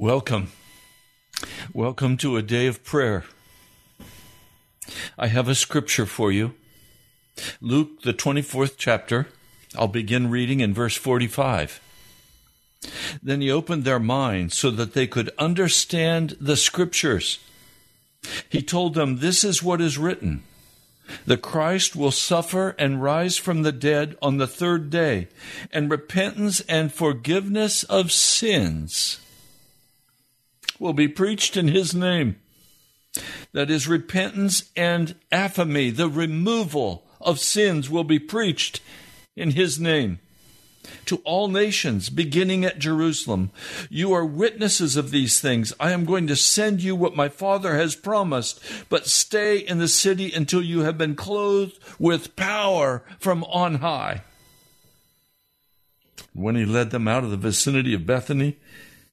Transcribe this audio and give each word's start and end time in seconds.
Welcome. 0.00 0.50
Welcome 1.74 2.16
to 2.16 2.38
a 2.38 2.42
day 2.42 2.66
of 2.68 2.82
prayer. 2.82 3.24
I 5.18 5.26
have 5.26 5.46
a 5.46 5.54
scripture 5.54 6.06
for 6.06 6.32
you. 6.32 6.54
Luke, 7.60 8.00
the 8.00 8.14
24th 8.14 8.76
chapter. 8.78 9.28
I'll 9.76 9.88
begin 9.88 10.30
reading 10.30 10.60
in 10.60 10.72
verse 10.72 10.96
45. 10.96 11.82
Then 13.22 13.42
he 13.42 13.50
opened 13.50 13.84
their 13.84 13.98
minds 13.98 14.56
so 14.56 14.70
that 14.70 14.94
they 14.94 15.06
could 15.06 15.32
understand 15.38 16.34
the 16.40 16.56
scriptures. 16.56 17.38
He 18.48 18.62
told 18.62 18.94
them, 18.94 19.18
This 19.18 19.44
is 19.44 19.62
what 19.62 19.82
is 19.82 19.98
written 19.98 20.44
The 21.26 21.36
Christ 21.36 21.94
will 21.94 22.10
suffer 22.10 22.70
and 22.78 23.02
rise 23.02 23.36
from 23.36 23.64
the 23.64 23.72
dead 23.72 24.16
on 24.22 24.38
the 24.38 24.46
third 24.46 24.88
day, 24.88 25.28
and 25.70 25.90
repentance 25.90 26.62
and 26.70 26.90
forgiveness 26.90 27.82
of 27.82 28.10
sins 28.10 29.20
will 30.80 30.92
be 30.92 31.06
preached 31.06 31.56
in 31.56 31.68
his 31.68 31.94
name. 31.94 32.36
That 33.52 33.70
is, 33.70 33.86
repentance 33.86 34.70
and 34.74 35.14
aphiemi, 35.30 35.94
the 35.94 36.08
removal 36.08 37.06
of 37.20 37.38
sins, 37.38 37.88
will 37.88 38.04
be 38.04 38.18
preached 38.18 38.80
in 39.36 39.52
his 39.52 39.78
name 39.78 40.18
to 41.04 41.16
all 41.18 41.48
nations, 41.48 42.08
beginning 42.08 42.64
at 42.64 42.78
Jerusalem. 42.78 43.50
You 43.90 44.12
are 44.12 44.24
witnesses 44.24 44.96
of 44.96 45.10
these 45.10 45.40
things. 45.40 45.72
I 45.78 45.92
am 45.92 46.04
going 46.04 46.26
to 46.28 46.36
send 46.36 46.82
you 46.82 46.96
what 46.96 47.16
my 47.16 47.28
Father 47.28 47.76
has 47.76 47.94
promised, 47.94 48.60
but 48.88 49.06
stay 49.06 49.58
in 49.58 49.78
the 49.78 49.88
city 49.88 50.32
until 50.32 50.62
you 50.62 50.80
have 50.80 50.96
been 50.96 51.16
clothed 51.16 51.78
with 51.98 52.34
power 52.36 53.02
from 53.18 53.44
on 53.44 53.76
high. 53.76 54.22
When 56.32 56.54
he 56.54 56.64
led 56.64 56.90
them 56.90 57.08
out 57.08 57.24
of 57.24 57.30
the 57.30 57.36
vicinity 57.36 57.92
of 57.92 58.06
Bethany, 58.06 58.56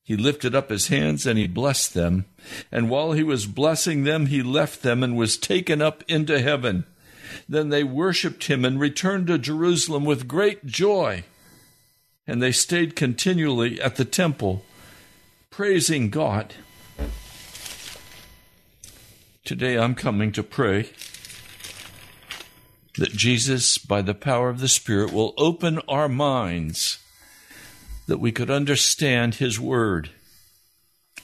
he 0.07 0.15
lifted 0.15 0.55
up 0.55 0.69
his 0.69 0.87
hands 0.87 1.25
and 1.25 1.37
he 1.37 1.47
blessed 1.47 1.93
them. 1.93 2.23
And 2.71 2.89
while 2.89 3.11
he 3.11 3.23
was 3.23 3.45
blessing 3.45 4.05
them, 4.05 4.27
he 4.27 4.41
left 4.41 4.81
them 4.81 5.03
and 5.03 5.17
was 5.17 5.35
taken 5.35 5.81
up 5.81 6.01
into 6.07 6.39
heaven. 6.39 6.85
Then 7.49 7.67
they 7.67 7.83
worshipped 7.83 8.45
him 8.45 8.63
and 8.63 8.79
returned 8.79 9.27
to 9.27 9.37
Jerusalem 9.37 10.05
with 10.05 10.25
great 10.25 10.65
joy. 10.65 11.25
And 12.25 12.41
they 12.41 12.53
stayed 12.53 12.95
continually 12.95 13.81
at 13.81 13.97
the 13.97 14.05
temple, 14.05 14.63
praising 15.49 16.09
God. 16.09 16.53
Today 19.43 19.77
I'm 19.77 19.93
coming 19.93 20.31
to 20.31 20.41
pray 20.41 20.91
that 22.97 23.11
Jesus, 23.11 23.77
by 23.77 24.01
the 24.01 24.15
power 24.15 24.47
of 24.47 24.61
the 24.61 24.69
Spirit, 24.69 25.11
will 25.11 25.33
open 25.37 25.81
our 25.89 26.07
minds 26.07 26.99
that 28.07 28.19
we 28.19 28.31
could 28.31 28.49
understand 28.49 29.35
His 29.35 29.59
Word, 29.59 30.09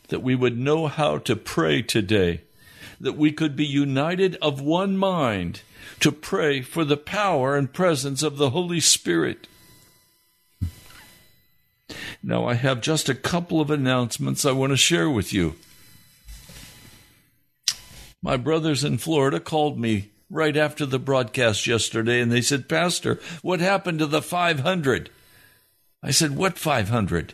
that 0.10 0.22
we 0.22 0.36
would 0.36 0.58
know 0.58 0.88
how 0.88 1.18
to 1.20 1.36
pray 1.36 1.82
today, 1.82 2.42
that 3.00 3.18
we 3.18 3.32
could 3.32 3.56
be 3.56 3.66
united 3.66 4.36
of 4.42 4.62
one 4.62 4.96
mind 4.98 5.62
to 6.02 6.12
pray 6.12 6.62
for 6.62 6.86
the 6.86 6.98
power 6.98 7.56
and 7.56 7.74
presence 7.74 8.22
of 8.22 8.38
the 8.38 8.52
Holy 8.52 8.80
Spirit. 8.80 9.48
Now, 12.22 12.46
I 12.46 12.54
have 12.54 12.82
just 12.82 13.10
a 13.10 13.16
couple 13.16 13.60
of 13.60 13.70
announcements 13.70 14.46
I 14.46 14.52
want 14.52 14.72
to 14.72 14.78
share 14.78 15.10
with 15.10 15.34
you. 15.34 15.56
My 18.22 18.38
brothers 18.38 18.86
in 18.86 18.98
Florida 18.98 19.40
called 19.42 19.78
me 19.78 20.12
right 20.30 20.56
after 20.56 20.86
the 20.86 21.00
broadcast 21.00 21.68
yesterday 21.68 22.22
and 22.22 22.32
they 22.32 22.42
said, 22.42 22.70
Pastor, 22.70 23.20
what 23.42 23.60
happened 23.60 24.00
to 24.00 24.06
the 24.06 24.22
500? 24.22 25.10
I 26.04 26.12
said, 26.12 26.36
What 26.36 26.60
500? 26.60 27.34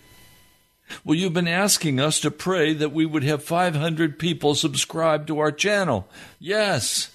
Well, 1.03 1.15
you've 1.15 1.33
been 1.33 1.47
asking 1.47 1.99
us 1.99 2.19
to 2.21 2.31
pray 2.31 2.73
that 2.73 2.91
we 2.91 3.05
would 3.05 3.23
have 3.23 3.43
500 3.43 4.17
people 4.17 4.55
subscribe 4.55 5.27
to 5.27 5.39
our 5.39 5.51
channel. 5.51 6.07
Yes, 6.39 7.11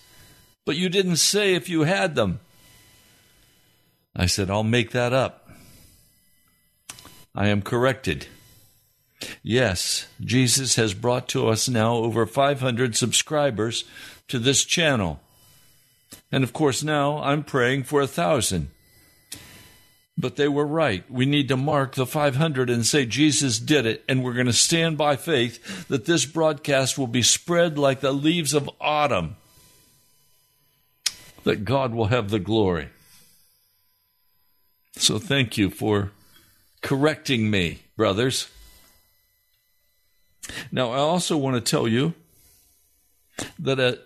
but 0.64 0.76
you 0.76 0.88
didn't 0.88 1.16
say 1.16 1.54
if 1.54 1.68
you 1.68 1.82
had 1.82 2.14
them. 2.14 2.40
I 4.16 4.26
said, 4.26 4.50
I'll 4.50 4.62
make 4.62 4.92
that 4.92 5.12
up. 5.12 5.48
I 7.34 7.48
am 7.48 7.62
corrected. 7.62 8.28
Yes, 9.42 10.06
Jesus 10.20 10.76
has 10.76 10.94
brought 10.94 11.28
to 11.28 11.48
us 11.48 11.68
now 11.68 11.94
over 11.94 12.26
500 12.26 12.94
subscribers 12.96 13.84
to 14.28 14.38
this 14.38 14.64
channel. 14.64 15.20
And 16.30 16.44
of 16.44 16.52
course, 16.52 16.82
now 16.82 17.18
I'm 17.22 17.42
praying 17.42 17.84
for 17.84 18.00
a 18.00 18.06
thousand. 18.06 18.70
But 20.16 20.36
they 20.36 20.48
were 20.48 20.66
right. 20.66 21.08
We 21.10 21.26
need 21.26 21.48
to 21.48 21.56
mark 21.56 21.94
the 21.94 22.06
500 22.06 22.70
and 22.70 22.86
say 22.86 23.04
Jesus 23.04 23.58
did 23.58 23.84
it, 23.84 24.04
and 24.08 24.22
we're 24.22 24.34
going 24.34 24.46
to 24.46 24.52
stand 24.52 24.96
by 24.96 25.16
faith 25.16 25.88
that 25.88 26.04
this 26.04 26.24
broadcast 26.24 26.96
will 26.96 27.08
be 27.08 27.22
spread 27.22 27.76
like 27.78 28.00
the 28.00 28.12
leaves 28.12 28.54
of 28.54 28.70
autumn, 28.80 29.36
that 31.42 31.64
God 31.64 31.94
will 31.94 32.06
have 32.06 32.30
the 32.30 32.38
glory. 32.38 32.90
So 34.96 35.18
thank 35.18 35.58
you 35.58 35.70
for 35.70 36.12
correcting 36.80 37.50
me, 37.50 37.80
brothers. 37.96 38.48
Now, 40.70 40.90
I 40.90 40.98
also 40.98 41.36
want 41.36 41.56
to 41.56 41.70
tell 41.70 41.88
you 41.88 42.14
that 43.58 43.80
a, 43.80 43.98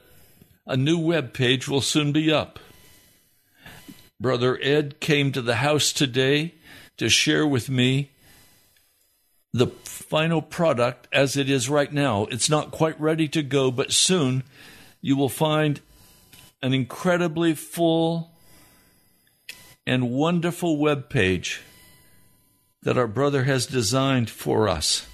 a 0.67 0.77
new 0.77 0.99
web 0.99 1.35
page 1.35 1.69
will 1.69 1.81
soon 1.81 2.13
be 2.13 2.33
up. 2.33 2.59
Brother 4.21 4.59
Ed 4.61 4.99
came 4.99 5.31
to 5.31 5.41
the 5.41 5.57
house 5.57 5.93
today 5.93 6.55
to 6.97 7.09
share 7.09 7.47
with 7.47 7.71
me 7.71 8.11
the 9.53 9.69
final 9.85 10.43
product 10.43 11.07
as 11.13 11.37
it 11.37 11.49
is 11.49 11.71
right 11.71 11.93
now. 11.93 12.25
It's 12.25 12.51
not 12.51 12.73
quite 12.73 13.01
ready 13.01 13.29
to 13.29 13.43
go, 13.45 13.71
but 13.71 13.93
soon 13.93 14.43
you 15.01 15.17
will 15.17 15.29
find 15.29 15.81
an 16.61 16.75
incredibly 16.75 17.55
full 17.55 18.33
and 19.87 20.11
wonderful 20.11 20.79
web 20.79 21.09
page 21.09 21.63
that 22.83 22.99
our 22.99 23.07
brother 23.07 23.45
has 23.45 23.67
designed 23.67 24.31
for 24.31 24.69
us. 24.69 25.07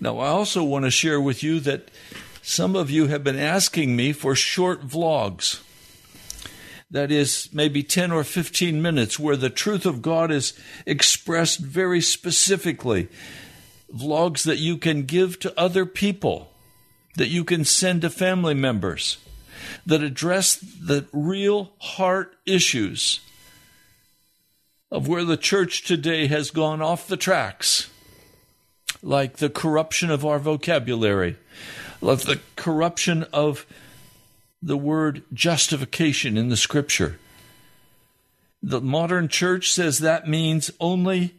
Now, 0.00 0.18
I 0.18 0.26
also 0.26 0.64
want 0.64 0.84
to 0.84 0.90
share 0.90 1.20
with 1.20 1.44
you 1.44 1.60
that 1.60 1.92
some 2.42 2.74
of 2.74 2.90
you 2.90 3.06
have 3.06 3.22
been 3.22 3.38
asking 3.38 3.94
me 3.94 4.12
for 4.12 4.34
short 4.34 4.86
vlogs 4.86 5.60
that 6.92 7.10
is 7.10 7.48
maybe 7.52 7.82
10 7.82 8.12
or 8.12 8.22
15 8.22 8.80
minutes 8.80 9.18
where 9.18 9.36
the 9.36 9.50
truth 9.50 9.86
of 9.86 10.02
God 10.02 10.30
is 10.30 10.52
expressed 10.86 11.58
very 11.58 12.02
specifically. 12.02 13.08
Vlogs 13.92 14.44
that 14.44 14.58
you 14.58 14.76
can 14.76 15.04
give 15.04 15.40
to 15.40 15.58
other 15.58 15.86
people, 15.86 16.52
that 17.16 17.28
you 17.28 17.44
can 17.44 17.64
send 17.64 18.02
to 18.02 18.10
family 18.10 18.54
members, 18.54 19.16
that 19.86 20.02
address 20.02 20.56
the 20.56 21.06
real 21.12 21.72
heart 21.78 22.34
issues 22.46 23.20
of 24.90 25.08
where 25.08 25.24
the 25.24 25.38
church 25.38 25.84
today 25.84 26.26
has 26.26 26.50
gone 26.50 26.82
off 26.82 27.08
the 27.08 27.16
tracks, 27.16 27.88
like 29.02 29.38
the 29.38 29.48
corruption 29.48 30.10
of 30.10 30.26
our 30.26 30.38
vocabulary, 30.38 31.36
like 32.02 32.20
the 32.20 32.40
corruption 32.56 33.24
of 33.32 33.64
the 34.62 34.76
word 34.76 35.24
justification 35.32 36.36
in 36.36 36.48
the 36.48 36.56
scripture. 36.56 37.18
The 38.62 38.80
modern 38.80 39.28
church 39.28 39.72
says 39.72 39.98
that 39.98 40.28
means 40.28 40.70
only 40.78 41.34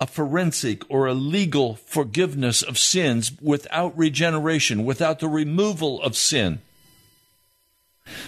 a 0.00 0.06
forensic 0.06 0.82
or 0.90 1.06
a 1.06 1.14
legal 1.14 1.76
forgiveness 1.76 2.62
of 2.62 2.78
sins 2.78 3.32
without 3.40 3.96
regeneration, 3.96 4.84
without 4.84 5.20
the 5.20 5.28
removal 5.28 6.02
of 6.02 6.16
sin. 6.16 6.60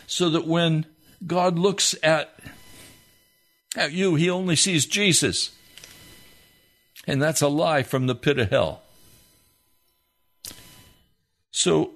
So 0.07 0.29
that 0.31 0.47
when 0.47 0.87
God 1.27 1.59
looks 1.59 1.97
at, 2.03 2.39
at 3.77 3.93
you, 3.93 4.15
he 4.15 4.29
only 4.29 4.57
sees 4.57 4.87
Jesus. 4.87 5.51
And 7.07 7.21
that's 7.21 7.43
a 7.43 7.49
lie 7.49 7.83
from 7.83 8.07
the 8.07 8.15
pit 8.15 8.39
of 8.39 8.51
hell. 8.51 8.83
So 11.51 11.93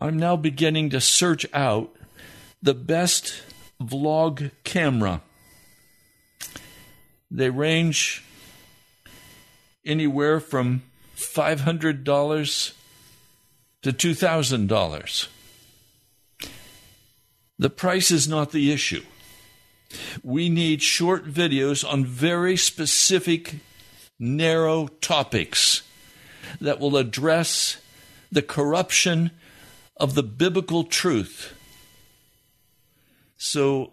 I'm 0.00 0.16
now 0.16 0.36
beginning 0.36 0.90
to 0.90 1.00
search 1.00 1.44
out 1.52 1.92
the 2.62 2.74
best 2.74 3.42
vlog 3.82 4.52
camera. 4.62 5.22
They 7.30 7.50
range 7.50 8.24
anywhere 9.84 10.38
from 10.38 10.82
$500 11.16 12.72
to 13.82 13.92
$2,000. 13.92 15.28
The 17.58 17.70
price 17.70 18.10
is 18.12 18.28
not 18.28 18.52
the 18.52 18.70
issue. 18.70 19.02
We 20.22 20.48
need 20.48 20.80
short 20.80 21.26
videos 21.26 21.84
on 21.88 22.04
very 22.04 22.56
specific, 22.56 23.56
narrow 24.18 24.86
topics 25.00 25.82
that 26.60 26.78
will 26.78 26.96
address 26.96 27.78
the 28.30 28.42
corruption 28.42 29.32
of 29.98 30.14
the 30.14 30.22
biblical 30.22 30.84
truth. 30.84 31.54
So 33.36 33.92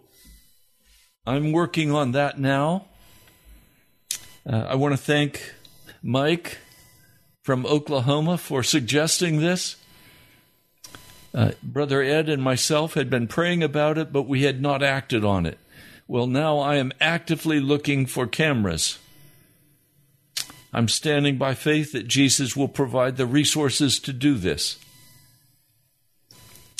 I'm 1.26 1.52
working 1.52 1.92
on 1.92 2.12
that 2.12 2.38
now. 2.38 2.86
Uh, 4.48 4.66
I 4.68 4.74
want 4.76 4.92
to 4.92 5.02
thank 5.02 5.54
Mike 6.02 6.58
from 7.42 7.66
Oklahoma 7.66 8.38
for 8.38 8.62
suggesting 8.62 9.40
this. 9.40 9.76
Uh, 11.34 11.52
Brother 11.62 12.00
Ed 12.00 12.28
and 12.28 12.42
myself 12.42 12.94
had 12.94 13.10
been 13.10 13.26
praying 13.26 13.62
about 13.62 13.98
it, 13.98 14.12
but 14.12 14.22
we 14.22 14.42
had 14.42 14.62
not 14.62 14.82
acted 14.82 15.24
on 15.24 15.46
it. 15.46 15.58
Well, 16.08 16.26
now 16.26 16.58
I 16.58 16.76
am 16.76 16.92
actively 17.00 17.58
looking 17.60 18.06
for 18.06 18.26
cameras. 18.26 18.98
I'm 20.72 20.88
standing 20.88 21.38
by 21.38 21.54
faith 21.54 21.92
that 21.92 22.06
Jesus 22.06 22.56
will 22.56 22.68
provide 22.68 23.16
the 23.16 23.26
resources 23.26 23.98
to 24.00 24.12
do 24.12 24.34
this. 24.34 24.78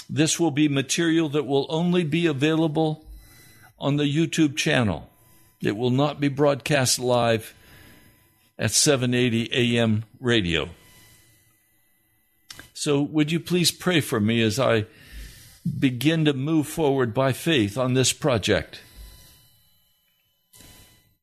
This 0.09 0.39
will 0.39 0.51
be 0.51 0.69
material 0.69 1.29
that 1.31 1.47
will 1.47 1.67
only 1.69 2.05
be 2.05 2.27
available 2.27 3.05
on 3.79 3.97
the 3.97 4.05
YouTube 4.05 4.57
channel. 4.57 5.11
It 5.61 5.77
will 5.77 5.91
not 5.91 6.21
be 6.21 6.29
broadcast 6.29 6.99
live 6.99 7.55
at 8.59 8.71
780 8.71 9.51
AM 9.53 10.05
radio. 10.21 10.71
So, 12.73 13.03
would 13.03 13.33
you 13.33 13.41
please 13.41 13.71
pray 13.71 14.01
for 14.01 14.21
me 14.21 14.43
as 14.43 14.59
I 14.59 14.87
begin 15.79 16.25
to 16.27 16.33
move 16.33 16.67
forward 16.67 17.13
by 17.13 17.33
faith 17.33 17.77
on 17.77 17.95
this 17.95 18.13
project? 18.13 18.81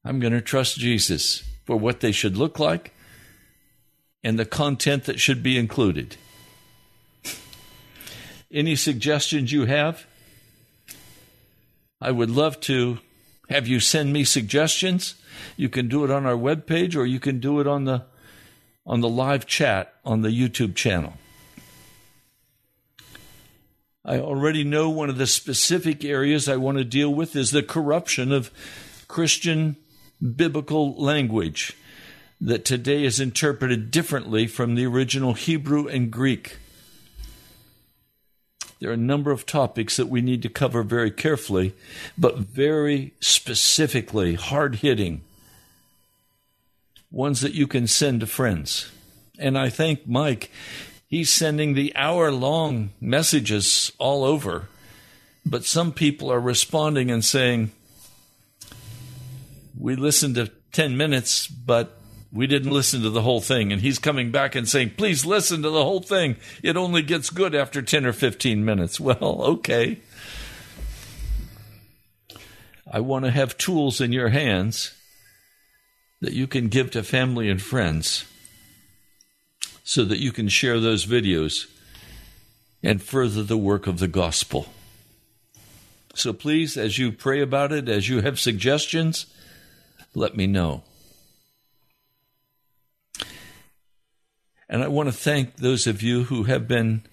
I'm 0.04 0.20
going 0.20 0.34
to 0.34 0.42
trust 0.42 0.78
Jesus 0.78 1.44
for 1.66 1.78
what 1.78 2.02
they 2.02 2.12
should 2.12 2.36
look 2.36 2.60
like 2.60 2.94
and 4.24 4.38
the 4.38 4.46
content 4.46 5.06
that 5.06 5.20
should 5.20 5.42
be 5.42 5.58
included. 5.58 6.18
Any 8.53 8.75
suggestions 8.75 9.51
you 9.51 9.65
have? 9.65 10.05
I 12.00 12.12
would 12.12 12.29
love 12.29 12.60
to 12.62 13.00
have 13.50 13.67
you 13.67 13.79
send 13.79 14.13
me 14.13 14.24
suggestions. 14.24 15.15
You 15.57 15.69
can 15.69 15.88
do 15.88 16.03
it 16.03 16.12
on 16.12 16.27
our 16.27 16.36
webpage 16.36 16.95
or 16.95 17.05
you 17.05 17.19
can 17.19 17.39
do 17.39 17.60
it 17.60 17.67
on 17.67 17.86
the 17.86 18.03
on 18.86 19.01
the 19.01 19.10
live 19.10 19.48
chat 19.48 19.95
on 20.05 20.22
the 20.22 20.29
YouTube 20.29 20.75
channel. 20.75 21.13
I 24.05 24.19
already 24.19 24.63
know 24.63 24.89
one 24.89 25.10
of 25.10 25.17
the 25.17 25.25
specific 25.25 26.03
areas 26.03 26.48
I 26.48 26.57
want 26.57 26.77
to 26.77 26.83
deal 26.83 27.12
with 27.12 27.36
is 27.36 27.51
the 27.51 27.63
corruption 27.63 28.33
of 28.33 28.51
Christian 29.07 29.77
biblical 30.36 30.93
language 30.95 31.74
that 32.41 32.65
today 32.65 33.05
is 33.05 33.22
interpreted 33.22 33.89
differently 33.89 34.45
from 34.45 34.75
the 34.75 34.86
original 34.86 35.33
Hebrew 35.33 35.88
and 35.88 36.12
Greek. 36.12 36.57
There 38.84 38.92
are 38.92 38.96
a 38.96 38.98
number 38.98 39.32
of 39.32 39.46
topics 39.46 39.96
that 39.96 40.10
we 40.10 40.20
need 40.20 40.42
to 40.42 40.50
cover 40.50 40.84
very 40.84 41.10
carefully, 41.10 41.74
but 42.18 42.40
very 42.40 43.13
specifically, 43.22 44.34
hard 44.34 44.75
hitting. 44.75 45.22
Ones 47.10 47.40
that 47.40 47.54
you 47.54 47.66
can 47.66 47.88
send 47.88 48.20
to 48.20 48.28
friends. 48.28 48.92
And 49.40 49.58
I 49.58 49.70
thank 49.70 50.06
Mike. 50.06 50.52
He's 51.08 51.30
sending 51.30 51.75
the 51.75 51.96
hour 51.96 52.30
long 52.30 52.90
messages 53.00 53.94
all 54.00 54.25
over. 54.25 54.68
But 55.46 55.63
some 55.63 55.94
people 55.94 56.30
are 56.30 56.42
responding 56.42 57.10
and 57.10 57.24
saying, 57.24 57.72
We 59.80 59.96
listened 59.96 60.36
to 60.36 60.52
10 60.74 60.98
minutes, 60.98 61.48
but 61.48 61.98
we 62.34 62.48
didn't 62.48 62.72
listen 62.72 63.04
to 63.04 63.12
the 63.12 63.22
whole 63.22 63.42
thing. 63.42 63.72
And 63.72 63.82
he's 63.82 64.00
coming 64.00 64.32
back 64.32 64.56
and 64.56 64.68
saying, 64.68 64.94
Please 64.98 65.25
listen 65.25 65.62
to 65.62 65.70
the 65.70 65.84
whole 65.84 66.02
thing. 66.02 66.36
It 66.63 66.75
only 66.75 67.04
gets 67.04 67.30
good 67.30 67.54
after 67.54 67.82
10 67.82 68.06
or 68.06 68.13
15 68.13 68.66
minutes. 68.66 69.00
Well, 69.04 69.42
okay. 69.44 70.00
I 72.90 73.02
want 73.02 73.25
to 73.25 73.32
have 73.32 73.58
tools 73.58 74.00
in 74.00 74.13
your 74.13 74.30
hands 74.30 74.94
that 76.22 76.34
you 76.34 76.48
can 76.48 76.70
give 76.70 76.92
to 76.92 77.04
family 77.04 77.50
and 77.50 77.62
friends 77.62 78.24
so 79.84 80.06
that 80.06 80.20
you 80.20 80.32
can 80.32 80.48
share 80.48 80.80
those 80.80 81.06
videos 81.06 81.68
and 82.82 83.02
further 83.02 83.44
the 83.44 83.58
work 83.58 83.88
of 83.88 84.00
the 84.00 84.08
gospel. 84.08 84.68
So 86.16 86.32
please, 86.32 86.78
as 86.78 86.98
you 86.98 87.12
pray 87.12 87.42
about 87.42 87.74
it, 87.74 87.90
as 87.90 88.08
you 88.08 88.22
have 88.22 88.40
suggestions, 88.40 89.25
let 90.16 90.38
me 90.38 90.48
know. 90.48 90.84
And 94.70 94.84
I 94.84 94.88
want 94.88 95.10
to 95.10 95.13
thank 95.13 95.58
those 95.58 95.88
of 95.88 96.01
you 96.01 96.24
who 96.24 96.43
have 96.43 96.67
been 96.67 97.03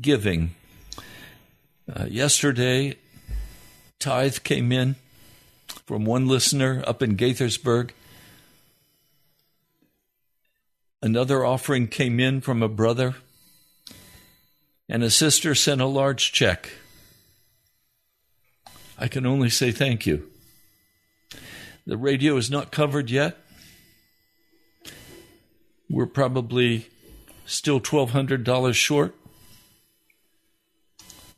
giving. 0.00 0.54
Uh, 1.92 2.04
yesterday, 2.04 2.96
tithe 3.98 4.38
came 4.44 4.70
in 4.72 4.96
from 5.86 6.04
one 6.04 6.26
listener 6.26 6.82
up 6.86 7.02
in 7.02 7.16
Gaithersburg. 7.16 7.90
Another 11.02 11.44
offering 11.44 11.88
came 11.88 12.20
in 12.20 12.40
from 12.40 12.62
a 12.62 12.68
brother, 12.68 13.16
and 14.88 15.02
a 15.02 15.10
sister 15.10 15.54
sent 15.54 15.80
a 15.80 15.86
large 15.86 16.30
check. 16.30 16.70
I 18.98 19.08
can 19.08 19.24
only 19.24 19.48
say 19.48 19.72
thank 19.72 20.06
you. 20.06 20.30
The 21.86 21.96
radio 21.96 22.36
is 22.36 22.50
not 22.50 22.70
covered 22.70 23.10
yet. 23.10 23.38
We're 25.90 26.06
probably 26.06 26.86
still 27.46 27.80
$1,200 27.80 28.74
short. 28.74 29.14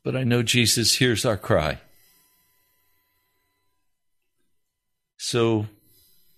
But 0.05 0.15
I 0.15 0.25
know 0.25 0.43
Jesus 0.43 0.97
hears 0.97 1.25
our 1.25 1.39
cry. 1.39 1.79
So 5.17 5.67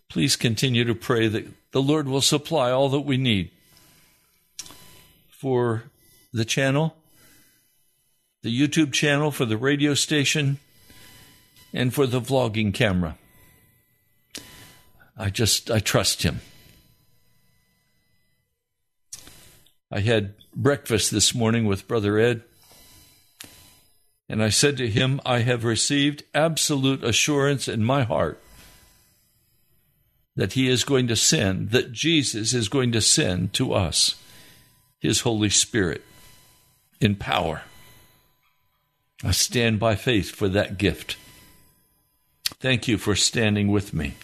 please 0.09 0.37
continue 0.37 0.85
to 0.85 0.95
pray 0.95 1.27
that 1.27 1.49
the 1.73 1.83
Lord 1.83 2.07
will 2.07 2.21
supply 2.21 2.71
all 2.71 2.89
that 2.91 3.01
we 3.01 3.17
need 3.17 3.51
for 5.29 5.85
the 6.33 6.45
channel, 6.45 6.95
the 8.43 8.57
YouTube 8.57 8.93
channel, 8.93 9.33
for 9.33 9.45
the 9.45 9.57
radio 9.57 9.95
station, 9.95 10.59
and 11.73 11.93
for 11.93 12.07
the 12.07 12.21
vlogging 12.21 12.73
camera. 12.73 13.19
I 15.17 15.31
just, 15.31 15.69
I 15.71 15.81
trust 15.81 16.23
Him. 16.23 16.41
I 19.95 20.01
had 20.01 20.35
breakfast 20.57 21.13
this 21.13 21.37
morning 21.37 21.67
with 21.67 21.87
Brother 21.87 22.19
Ed, 22.19 22.43
and 24.29 24.43
I 24.43 24.49
said 24.49 24.77
to 24.79 24.91
him, 24.91 25.21
I 25.25 25.39
have 25.39 25.63
received 25.63 26.25
absolute 26.35 27.05
assurance 27.05 27.69
in 27.69 27.85
my 27.85 28.03
heart 28.03 28.43
that 30.35 30.55
He 30.55 30.69
is 30.69 30.83
going 30.83 31.07
to 31.07 31.15
send, 31.15 31.71
that 31.71 31.93
Jesus 31.93 32.55
is 32.55 32.69
going 32.69 32.91
to 32.91 33.01
send 33.01 33.53
to 33.53 33.73
us 33.73 34.17
His 34.99 35.21
Holy 35.21 35.49
Spirit 35.49 36.03
in 37.01 37.15
power. 37.15 37.63
I 39.23 39.31
stand 39.31 39.79
by 39.79 39.95
faith 39.95 40.29
for 40.29 40.49
that 40.49 40.77
gift. 40.77 41.17
Thank 42.59 42.89
you 42.89 42.99
for 42.99 43.15
standing 43.15 43.69
with 43.69 43.95
me. 43.95 44.15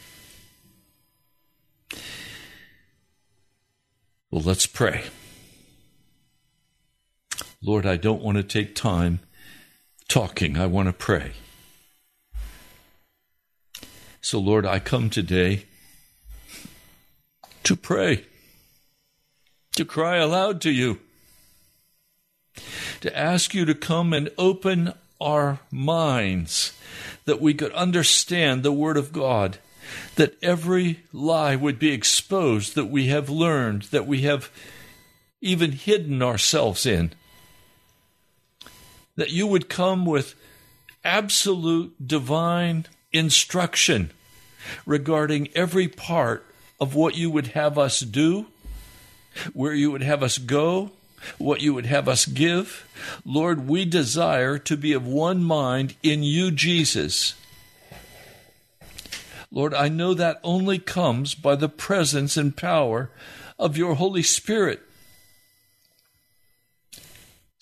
Well, 4.33 4.43
let's 4.43 4.67
pray. 4.67 5.05
Lord, 7.63 7.85
I 7.85 7.97
don't 7.97 8.23
want 8.23 8.39
to 8.39 8.43
take 8.43 8.75
time 8.75 9.21
talking. 10.09 10.57
I 10.57 10.67
want 10.67 10.89
to 10.89 10.95
pray. 10.95 11.33
So, 14.23 14.39
Lord, 14.39 14.65
I 14.65 14.79
come 14.79 15.11
today 15.11 15.67
to 17.65 17.77
pray, 17.77 18.25
to 19.77 19.85
cry 19.85 20.17
aloud 20.17 20.63
to 20.63 20.71
you, 20.71 21.01
to 23.01 23.17
ask 23.17 23.55
you 23.55 23.67
to 23.67 23.75
come 23.75 24.15
and 24.15 24.31
open 24.39 24.95
our 25.21 25.61
minds 25.71 26.73
that 27.27 27.41
we 27.41 27.53
could 27.53 27.73
understand 27.73 28.63
the 28.63 28.73
Word 28.73 28.97
of 28.97 29.13
God, 29.13 29.59
that 30.17 30.35
every 30.43 31.01
lie 31.13 31.57
would 31.57 31.79
be 31.79 31.93
exposed 31.93 32.75
that 32.75 32.87
we 32.87 33.09
have 33.09 33.29
learned, 33.29 33.83
that 33.85 34.07
we 34.07 34.23
have 34.23 34.51
even 35.43 35.73
hidden 35.73 36.23
ourselves 36.23 36.87
in. 36.87 37.13
That 39.21 39.33
you 39.33 39.47
would 39.47 39.69
come 39.69 40.07
with 40.07 40.35
absolute 41.05 41.95
divine 42.09 42.87
instruction 43.13 44.13
regarding 44.87 45.51
every 45.55 45.89
part 45.89 46.47
of 46.81 46.95
what 46.95 47.19
you 47.19 47.31
would 47.31 47.49
have 47.49 47.77
us 47.77 48.01
do, 48.01 48.47
where 49.53 49.75
you 49.75 49.91
would 49.91 50.03
have 50.03 50.23
us 50.23 50.39
go, 50.39 50.93
what 51.37 51.61
you 51.61 51.75
would 51.75 51.85
have 51.85 52.09
us 52.09 52.25
give. 52.25 52.89
Lord, 53.23 53.69
we 53.69 53.85
desire 53.85 54.57
to 54.57 54.75
be 54.75 54.95
of 54.95 55.07
one 55.07 55.45
mind 55.45 55.97
in 56.03 56.23
you, 56.23 56.51
Jesus. 56.51 57.35
Lord, 59.51 59.75
I 59.75 59.91
know 59.91 60.15
that 60.15 60.41
only 60.43 60.79
comes 60.79 61.35
by 61.35 61.57
the 61.57 61.69
presence 61.69 62.39
and 62.39 62.57
power 62.57 63.11
of 63.59 63.77
your 63.77 63.97
Holy 63.97 64.23
Spirit. 64.23 64.81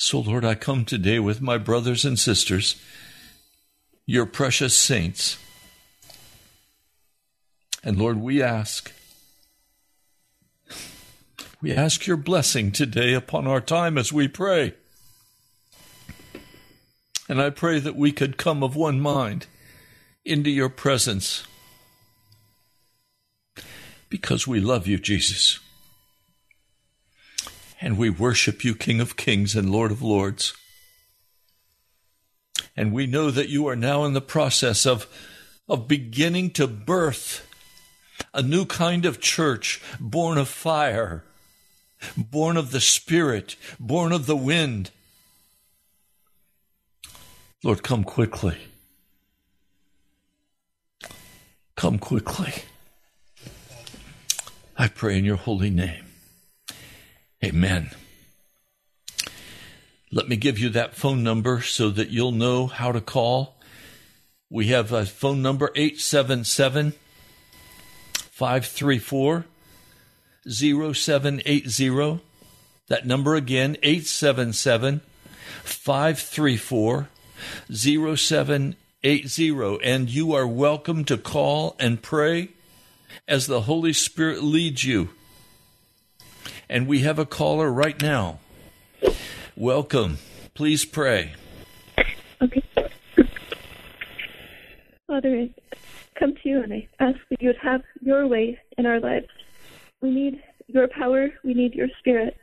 So, 0.01 0.21
Lord, 0.21 0.45
I 0.45 0.55
come 0.55 0.85
today 0.85 1.19
with 1.19 1.43
my 1.43 1.59
brothers 1.59 2.05
and 2.05 2.17
sisters, 2.17 2.81
your 4.07 4.27
precious 4.27 4.77
saints. 4.77 5.39
And 7.83 7.99
Lord, 7.99 8.19
we 8.19 8.41
ask 8.41 8.93
we 11.61 11.73
ask 11.73 12.07
your 12.07 12.17
blessing 12.17 12.71
today 12.71 13.13
upon 13.13 13.49
our 13.49 13.61
time 13.61 13.99
as 13.99 14.13
we 14.13 14.29
pray. 14.29 14.75
And 17.29 17.43
I 17.43 17.51
pray 17.51 17.81
that 17.81 17.97
we 17.97 18.13
could 18.13 18.37
come 18.37 18.63
of 18.63 18.77
one 18.77 19.01
mind 19.01 19.49
into 20.25 20.49
your 20.49 20.69
presence 20.69 21.43
because 24.09 24.47
we 24.47 24.61
love 24.61 24.87
you, 24.87 24.99
Jesus. 24.99 25.59
And 27.81 27.97
we 27.97 28.11
worship 28.11 28.65
you, 28.65 28.75
King 28.75 29.01
of 29.01 29.17
Kings 29.17 29.55
and 29.55 29.71
Lord 29.71 29.93
of 29.93 30.03
Lords. 30.03 30.55
And 32.77 32.93
we 32.93 33.07
know 33.07 33.31
that 33.31 33.49
you 33.49 33.67
are 33.69 33.77
now 33.77 34.05
in 34.05 34.13
the 34.13 34.21
process 34.21 34.87
of, 34.87 35.07
of 35.69 35.89
beginning 35.89 36.51
to 36.53 36.67
birth 36.67 37.47
a 38.35 38.43
new 38.43 38.65
kind 38.65 39.05
of 39.05 39.21
church 39.21 39.81
born 40.01 40.39
of 40.39 40.49
fire 40.49 41.25
born 42.17 42.57
of 42.57 42.71
the 42.71 42.81
Spirit, 42.81 43.57
born 43.79 44.13
of 44.13 44.27
the 44.27 44.37
wind. 44.37 44.91
Lord, 47.65 47.83
come 47.83 48.05
quickly. 48.05 48.57
Come 51.75 51.99
quickly. 51.99 52.53
I 54.77 54.89
pray 54.89 55.19
in 55.19 55.25
your 55.25 55.37
holy 55.37 55.71
name. 55.71 56.08
Amen. 57.45 57.91
Let 60.11 60.29
me 60.29 60.37
give 60.37 60.59
you 60.59 60.71
that 60.71 60.97
phone 60.97 61.23
number 61.23 61.61
so 61.61 61.91
that 61.91 62.09
you'll 62.09 62.33
know 62.33 62.67
how 62.67 62.93
to 62.93 63.01
call. 63.01 63.57
We 64.51 64.69
have 64.69 64.93
a 64.93 65.05
phone 65.05 65.43
number 65.43 65.71
877 65.77 66.95
534 68.13 69.45
0780. 70.49 72.21
That 72.89 73.07
number 73.07 73.35
again, 73.35 73.77
877 73.83 75.03
534 75.63 77.09
0780. 77.71 79.79
And 79.85 80.11
you 80.11 80.33
are 80.33 80.47
welcome 80.47 81.05
to 81.05 81.19
call 81.19 81.77
and 81.79 82.03
pray 82.03 82.49
as 83.29 83.47
the 83.47 83.63
Holy 83.63 83.93
Spirit 83.93 84.43
leads 84.43 84.85
you. 84.85 85.11
And 86.71 86.87
we 86.87 87.01
have 87.01 87.19
a 87.19 87.27
caller 87.27 87.71
right 87.73 88.01
now. 88.01 88.41
Welcome. 89.57 90.19
Please 90.55 90.85
pray. 90.85 91.33
Okay. 92.43 92.63
Father, 95.07 95.37
I 95.37 95.51
come 96.19 96.35
to 96.35 96.49
you 96.49 96.63
and 96.63 96.73
I 96.73 96.89
ask 97.01 97.19
that 97.31 97.41
you 97.41 97.49
would 97.49 97.59
have 97.63 97.83
your 98.01 98.27
way 98.27 98.59
in 98.77 98.87
our 98.87 99.01
lives. 99.01 99.29
We 100.03 100.11
need 100.11 100.43
your 100.67 100.89
power. 100.89 101.29
We 101.43 101.55
need 101.55 101.75
your 101.75 101.89
spirit. 101.99 102.37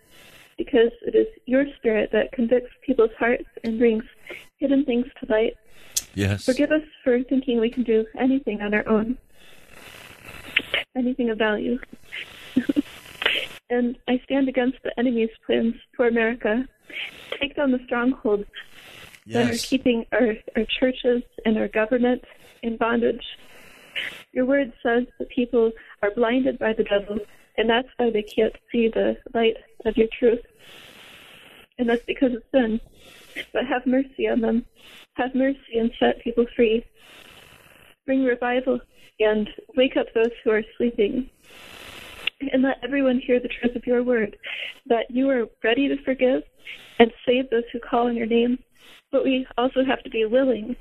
because 0.58 0.92
it 1.02 1.16
is 1.16 1.28
your 1.46 1.66
spirit 1.76 2.12
that 2.14 2.32
convicts 2.32 2.72
people's 2.86 3.12
hearts 3.20 3.44
and 3.64 3.78
brings 3.78 4.04
hidden 4.58 4.86
things 4.86 5.06
to 5.20 5.32
light. 5.32 5.54
Yes. 6.14 6.46
Forgive 6.46 6.72
us 6.72 6.82
for 7.04 7.22
thinking 7.24 7.60
we 7.60 7.70
can 7.70 7.84
do 7.84 8.06
anything 8.18 8.62
on 8.62 8.74
our 8.74 8.88
own, 8.88 9.18
anything 10.96 11.30
of 11.30 11.38
value. 11.38 11.78
And 13.76 13.98
I 14.08 14.22
stand 14.24 14.48
against 14.48 14.78
the 14.84 14.98
enemy's 14.98 15.30
plans 15.46 15.76
for 15.96 16.08
America. 16.08 16.68
Take 17.40 17.56
down 17.56 17.72
the 17.72 17.82
strongholds 17.86 18.46
that 19.28 19.52
are 19.52 19.58
keeping 19.58 20.06
our, 20.12 20.36
our 20.56 20.66
churches 20.80 21.24
and 21.46 21.58
our 21.58 21.68
government 21.68 22.24
in 22.64 22.78
bondage. 22.78 23.26
Your 24.32 24.46
word 24.46 24.72
says 24.82 25.06
that 25.20 25.30
people 25.30 25.72
are 26.02 26.12
blinded 26.12 26.60
by 26.60 26.74
the 26.74 26.84
devil, 26.84 27.18
and 27.58 27.70
that's 27.70 27.88
why 27.98 28.12
they 28.12 28.24
can't 28.24 28.56
see 28.72 28.88
the 28.88 29.18
light 29.34 29.58
of 29.86 29.98
your 29.98 30.08
truth. 30.18 30.42
And 31.78 31.90
that's 31.90 32.06
because 32.06 32.34
of 32.34 32.44
sin. 32.54 32.80
But 33.52 33.66
have 33.66 33.86
mercy 33.86 34.28
on 34.30 34.42
them. 34.42 34.66
Have 35.16 35.36
mercy 35.36 35.78
and 35.78 35.92
set 36.00 36.22
people 36.22 36.46
free. 36.56 36.86
Bring 38.06 38.24
revival 38.24 38.80
and 39.20 39.50
wake 39.76 39.98
up 39.98 40.08
those 40.14 40.32
who 40.44 40.52
are 40.52 40.64
sleeping. 40.78 41.30
And 42.42 42.64
let 42.64 42.84
everyone 42.84 43.20
hear 43.26 43.40
the 43.40 43.48
truth 43.48 43.76
of 43.76 43.88
your 43.88 44.04
word, 44.04 44.38
that 44.88 45.10
you 45.10 45.30
are 45.30 45.46
ready 45.64 45.88
to 45.88 46.02
forgive 46.04 46.44
and 47.00 47.12
save 47.26 47.50
those 47.50 47.64
who 47.72 47.80
call 47.80 48.08
on 48.08 48.16
your 48.16 48.28
name. 48.28 48.60
But 49.12 49.24
we 49.24 49.48
also 49.58 49.86
have 49.86 50.04
to 50.04 50.10
be 50.10 50.26
willing 50.26 50.76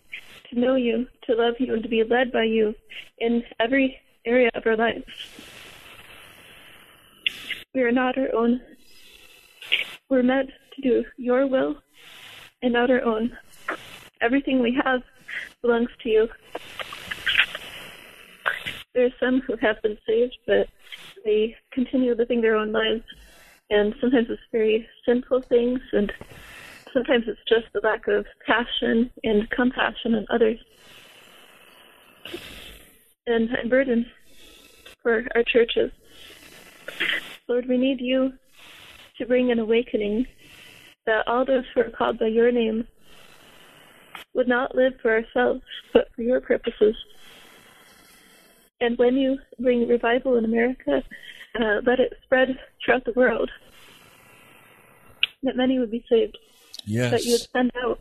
to 0.50 0.58
know 0.58 0.74
you, 0.74 1.06
to 1.24 1.34
love 1.34 1.54
you, 1.60 1.72
and 1.72 1.82
to 1.82 1.88
be 1.88 2.02
led 2.02 2.32
by 2.32 2.44
you 2.44 2.74
in 3.18 3.44
every 3.60 4.00
area 4.26 4.50
of 4.54 4.66
our 4.66 4.76
lives. 4.76 5.04
We 7.72 7.82
are 7.82 7.92
not 7.92 8.18
our 8.18 8.34
own. 8.34 8.60
We're 10.08 10.22
meant 10.22 10.50
to 10.74 10.82
do 10.82 11.04
your 11.16 11.46
will 11.46 11.76
and 12.62 12.72
not 12.72 12.90
our 12.90 13.02
own. 13.02 13.36
Everything 14.20 14.60
we 14.60 14.78
have 14.84 15.02
belongs 15.62 15.90
to 16.02 16.08
you. 16.08 16.28
There 18.94 19.06
are 19.06 19.14
some 19.20 19.40
who 19.40 19.56
have 19.56 19.80
been 19.82 19.98
saved, 20.06 20.36
but 20.46 20.68
they 21.24 21.56
continue 21.72 22.14
living 22.14 22.40
their 22.40 22.56
own 22.56 22.72
lives. 22.72 23.02
And 23.70 23.94
sometimes 24.00 24.26
it's 24.28 24.42
very 24.52 24.86
sinful 25.06 25.42
things, 25.42 25.80
and 25.92 26.12
sometimes 26.92 27.24
it's 27.26 27.40
just 27.48 27.72
the 27.72 27.80
lack 27.82 28.06
of 28.08 28.26
passion 28.46 29.10
and 29.24 29.48
compassion 29.50 30.14
on 30.14 30.26
others. 30.30 30.58
And 33.26 33.48
I'm 33.56 33.68
burdened 33.68 34.06
for 35.02 35.24
our 35.34 35.42
churches. 35.42 35.90
Lord, 37.48 37.66
we 37.68 37.78
need 37.78 38.00
you 38.00 38.32
to 39.18 39.26
bring 39.26 39.50
an 39.50 39.58
awakening 39.58 40.26
that 41.06 41.26
all 41.26 41.44
those 41.44 41.64
who 41.74 41.80
are 41.80 41.90
called 41.90 42.18
by 42.18 42.26
your 42.26 42.52
name 42.52 42.86
would 44.34 44.48
not 44.48 44.74
live 44.74 44.94
for 45.00 45.12
ourselves, 45.12 45.62
but 45.92 46.08
for 46.14 46.22
your 46.22 46.40
purposes. 46.40 46.96
And 48.84 48.98
when 48.98 49.16
you 49.16 49.38
bring 49.58 49.88
revival 49.88 50.36
in 50.36 50.44
America, 50.44 51.02
uh, 51.58 51.80
let 51.86 52.00
it 52.00 52.12
spread 52.22 52.58
throughout 52.84 53.06
the 53.06 53.12
world, 53.12 53.50
that 55.42 55.56
many 55.56 55.78
would 55.78 55.90
be 55.90 56.04
saved, 56.06 56.36
Yes. 56.84 57.10
that 57.10 57.24
you 57.24 57.32
would 57.32 57.48
send 57.50 57.72
out 57.82 57.98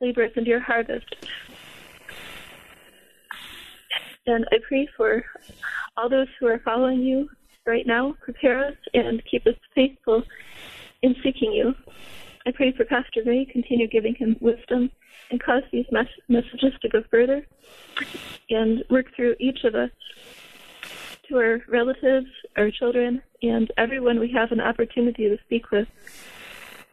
laborers 0.00 0.32
into 0.34 0.48
your 0.48 0.60
harvest. 0.60 1.14
And 4.26 4.46
I 4.52 4.56
pray 4.66 4.88
for 4.96 5.22
all 5.98 6.08
those 6.08 6.28
who 6.40 6.46
are 6.46 6.60
following 6.60 7.00
you 7.00 7.28
right 7.66 7.86
now. 7.86 8.16
Prepare 8.22 8.68
us 8.68 8.76
and 8.94 9.22
keep 9.30 9.46
us 9.46 9.56
faithful 9.74 10.22
in 11.02 11.14
seeking 11.22 11.52
you. 11.52 11.74
I 12.46 12.50
pray 12.52 12.72
for 12.72 12.84
Pastor 12.84 13.22
Ray. 13.24 13.44
Continue 13.44 13.88
giving 13.88 14.14
him 14.14 14.36
wisdom 14.40 14.90
and 15.30 15.42
cause 15.42 15.62
these 15.72 15.86
mes- 15.90 16.06
messages 16.28 16.72
to 16.82 16.88
go 16.88 17.02
further 17.10 17.46
and 18.50 18.84
work 18.90 19.06
through 19.14 19.36
each 19.38 19.64
of 19.64 19.74
us 19.74 19.90
to 21.28 21.36
our 21.36 21.60
relatives, 21.68 22.26
our 22.56 22.70
children, 22.70 23.22
and 23.42 23.70
everyone 23.78 24.18
we 24.18 24.30
have 24.32 24.52
an 24.52 24.60
opportunity 24.60 25.28
to 25.28 25.38
speak 25.44 25.70
with. 25.70 25.88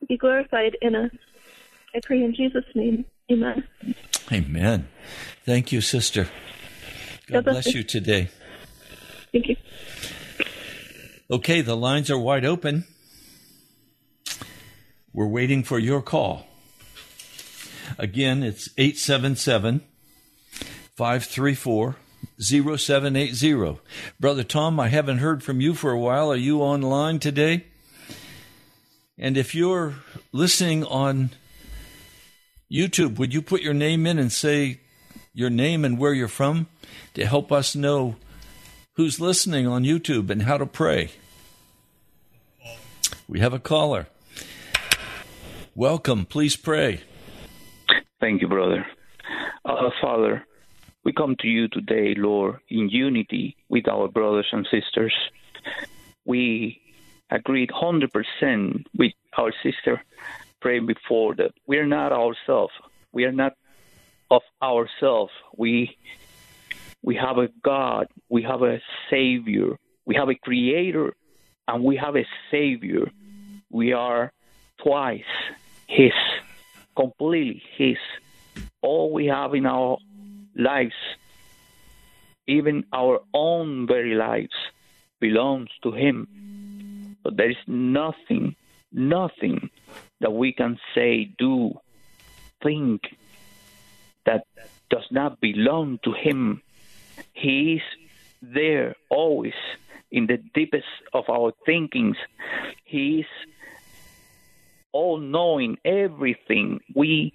Be 0.08 0.18
glorified 0.18 0.78
in 0.82 0.96
us. 0.96 1.12
I 1.96 2.00
pray 2.04 2.24
in 2.24 2.34
Jesus' 2.36 2.64
name. 2.76 3.06
Amen. 3.32 3.64
Amen. 4.32 4.88
Thank 5.44 5.72
you, 5.72 5.82
sister. 5.82 6.26
God 7.28 7.34
God 7.34 7.44
bless 7.46 7.54
bless 7.64 7.74
you. 7.74 7.80
you 7.80 7.84
today. 7.84 8.30
Thank 9.32 9.48
you. 9.50 9.56
Okay, 11.32 11.62
the 11.62 11.76
lines 11.76 12.10
are 12.10 12.18
wide 12.18 12.46
open. 12.46 12.86
We're 15.12 15.28
waiting 15.28 15.64
for 15.64 15.80
your 15.80 16.02
call. 16.02 16.46
Again, 17.98 18.44
it's 18.44 18.70
877 18.78 19.82
534 20.96 21.96
0780. 22.40 23.80
Brother 24.20 24.44
Tom, 24.44 24.80
I 24.80 24.90
haven't 24.90 25.18
heard 25.18 25.44
from 25.44 25.62
you 25.62 25.74
for 25.74 25.92
a 25.92 26.00
while. 26.00 26.32
Are 26.32 26.36
you 26.36 26.62
online 26.62 27.20
today? 27.20 27.66
And 29.18 29.36
if 29.36 29.56
you're 29.56 29.96
listening 30.32 30.86
on 30.86 31.32
YouTube, 32.72 33.18
would 33.18 33.34
you 33.34 33.42
put 33.42 33.62
your 33.62 33.74
name 33.74 34.06
in 34.06 34.20
and 34.20 34.32
say 34.32 34.80
your 35.34 35.50
name 35.50 35.84
and 35.84 35.98
where 35.98 36.14
you're 36.14 36.28
from 36.28 36.68
to 37.16 37.26
help 37.26 37.52
us 37.52 37.76
know 37.76 38.16
who's 38.94 39.20
listening 39.20 39.66
on 39.66 39.84
YouTube 39.84 40.30
and 40.30 40.44
how 40.44 40.58
to 40.58 40.68
pray? 40.68 41.10
We 43.28 43.40
have 43.40 43.54
a 43.54 43.60
caller. 43.60 44.08
Welcome. 45.80 46.26
Please 46.26 46.58
pray. 46.58 47.00
Thank 48.20 48.42
you, 48.42 48.50
brother. 48.50 48.86
Uh, 49.64 49.90
Father, 50.02 50.46
we 51.06 51.14
come 51.14 51.38
to 51.40 51.48
you 51.48 51.70
today, 51.70 52.16
Lord, 52.18 52.58
in 52.68 52.90
unity 52.90 53.56
with 53.70 53.88
our 53.88 54.10
brothers 54.10 54.48
and 54.52 54.68
sisters. 54.70 55.14
We 56.26 56.82
agreed 57.32 57.70
100% 57.70 58.84
with 58.98 59.14
our 59.38 59.54
sister 59.64 60.04
praying 60.60 60.86
before 60.86 61.36
that 61.36 61.52
we 61.66 61.78
are 61.78 61.88
not 61.88 62.12
ourselves. 62.12 62.74
We 63.14 63.24
are 63.24 63.32
not 63.32 63.54
of 64.30 64.42
ourselves. 64.62 65.32
We 65.56 65.96
we 67.02 67.16
have 67.16 67.38
a 67.38 67.48
God. 67.64 68.08
We 68.28 68.44
have 68.44 68.64
a 68.64 68.82
Savior. 69.10 69.78
We 70.06 70.16
have 70.16 70.28
a 70.28 70.36
Creator, 70.36 71.14
and 71.70 71.86
we 71.86 71.96
have 71.96 72.18
a 72.18 72.26
Savior. 72.52 73.10
We 73.72 73.94
are 73.94 74.34
twice 74.84 75.24
His, 75.90 76.14
completely 76.96 77.64
His. 77.76 77.98
All 78.82 79.12
we 79.12 79.26
have 79.26 79.56
in 79.56 79.66
our 79.66 79.98
lives, 80.56 80.94
even 82.48 82.86
our 82.94 83.22
own 83.34 83.88
very 83.88 84.14
lives, 84.14 84.54
belongs 85.20 85.72
to 85.82 85.92
Him. 85.92 87.18
But 87.24 87.38
there 87.38 87.50
is 87.50 87.64
nothing, 87.68 88.56
nothing 88.94 89.72
that 90.20 90.32
we 90.32 90.54
can 90.54 90.78
say, 90.94 91.34
do, 91.40 91.74
think 92.62 93.02
that 94.26 94.46
does 94.92 95.08
not 95.10 95.42
belong 95.42 96.00
to 96.04 96.14
Him. 96.14 96.62
He 97.34 97.74
is 97.78 97.82
there 98.44 98.96
always 99.10 99.60
in 100.12 100.28
the 100.28 100.38
deepest 100.54 100.94
of 101.14 101.28
our 101.30 101.52
thinkings. 101.66 102.18
He 102.86 103.22
is 103.22 103.28
all 104.92 105.20
knowing 105.20 105.78
everything 105.86 106.80
we 106.96 107.34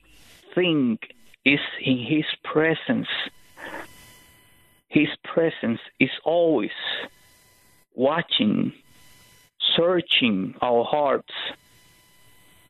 think 0.54 1.00
is 1.44 1.60
in 1.80 1.98
His 1.98 2.24
presence. 2.42 3.08
His 4.88 5.08
presence 5.24 5.80
is 5.98 6.10
always 6.24 6.70
watching, 7.94 8.72
searching 9.76 10.54
our 10.62 10.84
hearts. 10.84 11.32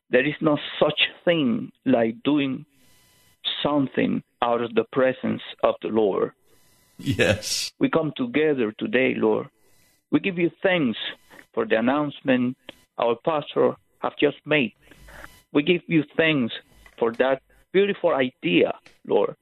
There 0.09 0.25
is 0.25 0.35
no 0.41 0.57
such 0.79 1.09
thing 1.23 1.71
like 1.85 2.23
doing 2.23 2.65
something 3.61 4.23
out 4.41 4.61
of 4.61 4.73
the 4.75 4.85
presence 4.91 5.41
of 5.63 5.75
the 5.81 5.89
Lord. 5.89 6.31
Yes. 6.97 7.71
We 7.79 7.89
come 7.89 8.13
together 8.15 8.73
today, 8.77 9.15
Lord. 9.15 9.47
We 10.11 10.19
give 10.19 10.37
you 10.37 10.51
thanks 10.63 10.97
for 11.53 11.65
the 11.65 11.77
announcement 11.79 12.57
our 12.97 13.15
pastor 13.25 13.75
have 13.99 14.17
just 14.17 14.37
made. 14.45 14.73
We 15.51 15.63
give 15.63 15.81
you 15.87 16.03
thanks 16.17 16.53
for 16.97 17.11
that 17.13 17.41
beautiful 17.71 18.13
idea, 18.13 18.73
Lord, 19.07 19.35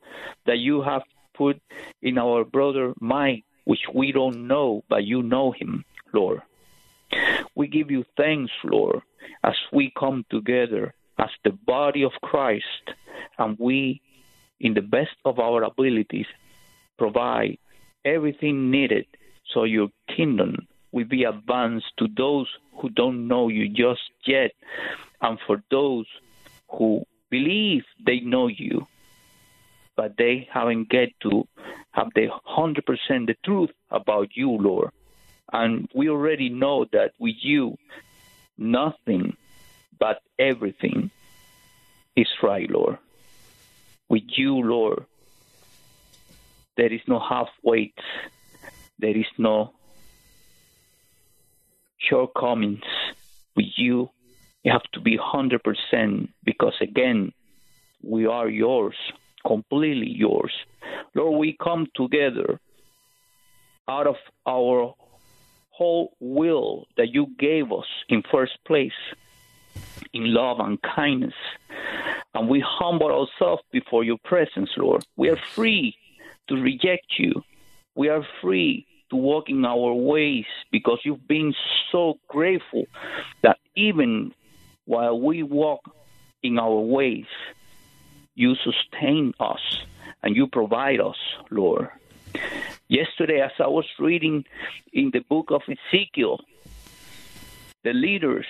that 0.46 0.58
you 0.58 0.82
have 0.82 1.04
put 1.34 1.62
in 2.02 2.18
our 2.18 2.44
brother 2.44 2.94
Mike, 3.00 3.44
which 3.66 3.82
we 3.94 4.12
don't 4.12 4.48
know, 4.48 4.84
but 4.90 5.04
you 5.04 5.24
know 5.24 5.52
him, 5.52 5.86
Lord. 6.14 6.42
We 7.56 7.68
give 7.68 7.92
you 7.92 8.04
thanks, 8.18 8.52
Lord, 8.64 9.02
as 9.44 9.56
we 9.72 9.92
come 9.98 10.26
together 10.30 10.94
as 11.20 11.30
the 11.44 11.52
body 11.52 12.04
of 12.04 12.12
Christ 12.22 12.86
and 13.38 13.58
we, 13.60 14.02
in 14.60 14.74
the 14.74 14.82
best 14.82 15.16
of 15.26 15.40
our 15.40 15.64
abilities, 15.64 16.26
provide 16.98 17.58
everything 18.06 18.72
needed 18.72 19.06
so 19.54 19.64
your 19.64 19.90
kingdom 20.16 20.68
will 20.92 21.06
be 21.06 21.24
advanced 21.24 21.92
to 22.00 22.08
those 22.16 22.48
who 22.84 22.90
don't 22.90 23.30
know 23.30 23.48
you 23.48 23.70
just 23.70 24.02
yet, 24.26 24.52
and 25.22 25.40
for 25.48 25.64
those 25.72 26.06
who 26.70 27.06
believe 27.30 27.84
they 28.06 28.20
know 28.20 28.48
you, 28.48 28.86
but 29.96 30.18
they 30.18 30.50
haven't 30.52 30.90
get 30.90 31.10
to 31.22 31.48
have 31.92 32.10
the 32.14 32.28
100% 32.46 33.26
the 33.26 33.38
truth 33.46 33.70
about 33.90 34.36
you, 34.36 34.52
Lord. 34.52 34.90
And 35.54 35.88
we 35.96 36.10
already 36.10 36.50
know 36.50 36.86
that 36.92 37.14
with 37.20 37.36
you, 37.40 37.78
nothing 38.58 39.38
but 39.98 40.22
everything 40.38 41.10
is 42.18 42.28
right, 42.42 42.70
Lord. 42.70 42.98
With 44.10 44.24
you, 44.28 44.56
Lord, 44.58 45.06
there 46.76 46.92
is 46.92 47.02
no 47.08 47.20
halfway. 47.20 47.94
There 49.00 49.16
is 49.16 49.32
no 49.38 49.74
shortcomings. 52.10 52.84
With 53.56 53.68
you, 53.78 54.10
you 54.64 54.72
have 54.72 54.84
to 54.94 55.00
be 55.00 55.18
100% 55.18 56.30
because, 56.44 56.74
again, 56.82 57.32
we 58.02 58.26
are 58.26 58.50
yours, 58.50 58.96
completely 59.46 60.10
yours. 60.10 60.52
Lord, 61.14 61.38
we 61.40 61.56
come 61.62 61.88
together 61.96 62.60
out 63.88 64.08
of 64.08 64.16
our 64.48 64.96
whole 65.70 66.16
will 66.20 66.86
that 66.98 67.14
you 67.14 67.28
gave 67.38 67.72
us 67.72 67.86
in 68.10 68.24
first 68.32 68.58
place 68.66 68.92
in 70.14 70.34
love 70.34 70.60
and 70.60 70.82
kindness. 70.82 71.34
And 72.34 72.48
we 72.48 72.64
humble 72.66 73.12
ourselves 73.12 73.64
before 73.72 74.04
your 74.04 74.18
presence, 74.24 74.70
Lord. 74.78 75.06
We 75.16 75.30
are 75.30 75.38
free 75.54 75.96
to 76.48 76.56
reject 76.56 77.18
you. 77.18 77.44
We 77.96 78.10
are 78.10 78.26
free 78.42 78.88
to 79.14 79.18
walk 79.18 79.48
in 79.48 79.64
our 79.64 79.94
ways 79.94 80.46
because 80.72 80.98
you've 81.04 81.28
been 81.28 81.54
so 81.92 82.18
grateful 82.28 82.86
that 83.44 83.58
even 83.76 84.34
while 84.86 85.20
we 85.20 85.44
walk 85.44 85.82
in 86.42 86.58
our 86.58 86.80
ways, 86.80 87.28
you 88.34 88.56
sustain 88.56 89.32
us 89.40 89.86
and 90.24 90.36
you 90.36 90.48
provide 90.48 91.00
us, 91.00 91.18
Lord. 91.52 91.90
Yesterday, 92.88 93.40
as 93.40 93.52
I 93.60 93.68
was 93.68 93.86
reading 94.00 94.46
in 94.92 95.12
the 95.14 95.20
book 95.20 95.52
of 95.52 95.62
Ezekiel, 95.70 96.40
the 97.84 97.94
leaders 97.94 98.48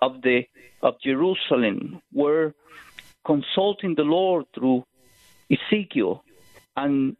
of 0.00 0.22
the 0.22 0.46
of 0.80 0.94
Jerusalem 1.02 2.00
were 2.14 2.54
consulting 3.26 3.94
the 3.94 4.04
Lord 4.04 4.46
through 4.54 4.86
Ezekiel, 5.50 6.24
and 6.76 7.16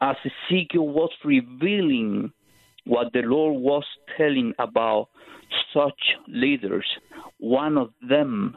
as 0.00 0.16
Ezekiel 0.24 0.88
was 0.88 1.10
revealing 1.24 2.32
what 2.84 3.12
the 3.12 3.22
Lord 3.22 3.60
was 3.60 3.84
telling 4.16 4.54
about 4.58 5.08
such 5.74 6.16
leaders, 6.26 6.86
one 7.38 7.76
of 7.76 7.92
them 8.06 8.56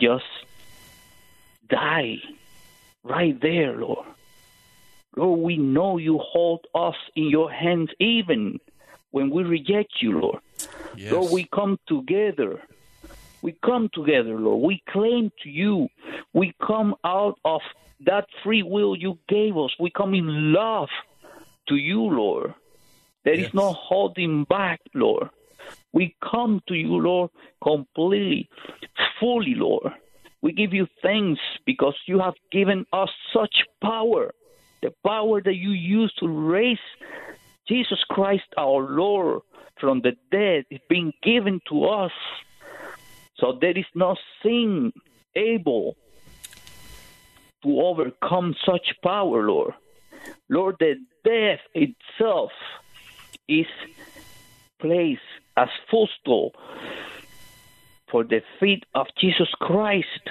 just 0.00 0.24
died 1.68 2.20
right 3.02 3.40
there, 3.40 3.76
Lord. 3.76 4.06
Lord, 5.16 5.40
we 5.40 5.56
know 5.56 5.98
you 5.98 6.18
hold 6.18 6.66
us 6.74 6.94
in 7.16 7.28
your 7.28 7.50
hands 7.50 7.90
even 7.98 8.60
when 9.10 9.30
we 9.30 9.42
reject 9.42 9.94
you, 10.00 10.20
Lord. 10.20 10.40
Yes. 10.96 11.12
Lord, 11.12 11.32
we 11.32 11.48
come 11.52 11.78
together. 11.88 12.62
We 13.42 13.56
come 13.64 13.88
together, 13.92 14.38
Lord. 14.38 14.62
We 14.62 14.82
claim 14.88 15.30
to 15.42 15.48
you. 15.48 15.88
We 16.32 16.54
come 16.64 16.94
out 17.04 17.38
of 17.44 17.60
that 18.06 18.26
free 18.42 18.62
will 18.62 18.96
you 18.96 19.18
gave 19.28 19.56
us. 19.56 19.70
We 19.78 19.90
come 19.90 20.14
in 20.14 20.52
love 20.52 20.88
to 21.68 21.76
you, 21.76 22.02
Lord. 22.02 22.54
There 23.24 23.34
yes. 23.34 23.48
is 23.48 23.54
no 23.54 23.72
holding 23.72 24.44
back, 24.44 24.80
Lord. 24.94 25.28
We 25.92 26.16
come 26.22 26.60
to 26.68 26.74
you, 26.74 26.96
Lord, 26.96 27.30
completely, 27.62 28.48
fully, 29.20 29.54
Lord. 29.54 29.92
We 30.40 30.52
give 30.52 30.72
you 30.72 30.86
thanks 31.02 31.40
because 31.66 31.94
you 32.06 32.20
have 32.20 32.34
given 32.52 32.86
us 32.92 33.10
such 33.34 33.64
power, 33.82 34.32
the 34.82 34.94
power 35.04 35.42
that 35.42 35.56
you 35.56 35.70
use 35.70 36.12
to 36.20 36.28
raise 36.28 36.78
Jesus 37.68 38.02
Christ 38.08 38.46
our 38.56 38.88
Lord 38.88 39.42
from 39.80 40.00
the 40.00 40.12
dead 40.30 40.64
is 40.70 40.80
being 40.88 41.12
given 41.22 41.60
to 41.68 41.84
us. 41.84 42.12
So 43.36 43.58
there 43.60 43.76
is 43.76 43.84
no 43.94 44.16
sin 44.42 44.92
able 45.34 45.96
to 47.62 47.80
overcome 47.80 48.54
such 48.64 48.94
power, 49.02 49.42
Lord. 49.46 49.74
Lord, 50.48 50.76
the 50.78 50.94
death 51.24 51.60
itself 51.74 52.50
is 53.48 53.66
placed 54.78 55.20
as 55.56 55.68
footstool 55.90 56.54
for 58.10 58.24
the 58.24 58.42
feet 58.60 58.84
of 58.94 59.06
Jesus 59.18 59.48
Christ. 59.60 60.30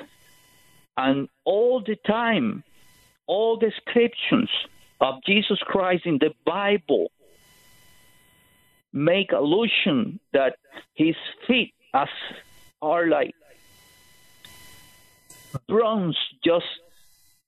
And 0.95 1.29
all 1.45 1.81
the 1.85 1.95
time, 1.95 2.63
all 3.27 3.57
descriptions 3.57 4.49
of 4.99 5.15
Jesus 5.25 5.59
Christ 5.59 6.05
in 6.05 6.17
the 6.19 6.33
Bible 6.45 7.11
make 8.93 9.31
allusion 9.31 10.19
that 10.33 10.55
his 10.95 11.15
feet 11.45 11.73
as 11.93 12.07
are 12.81 13.07
like 13.07 13.33
bronze 15.67 16.17
just 16.43 16.65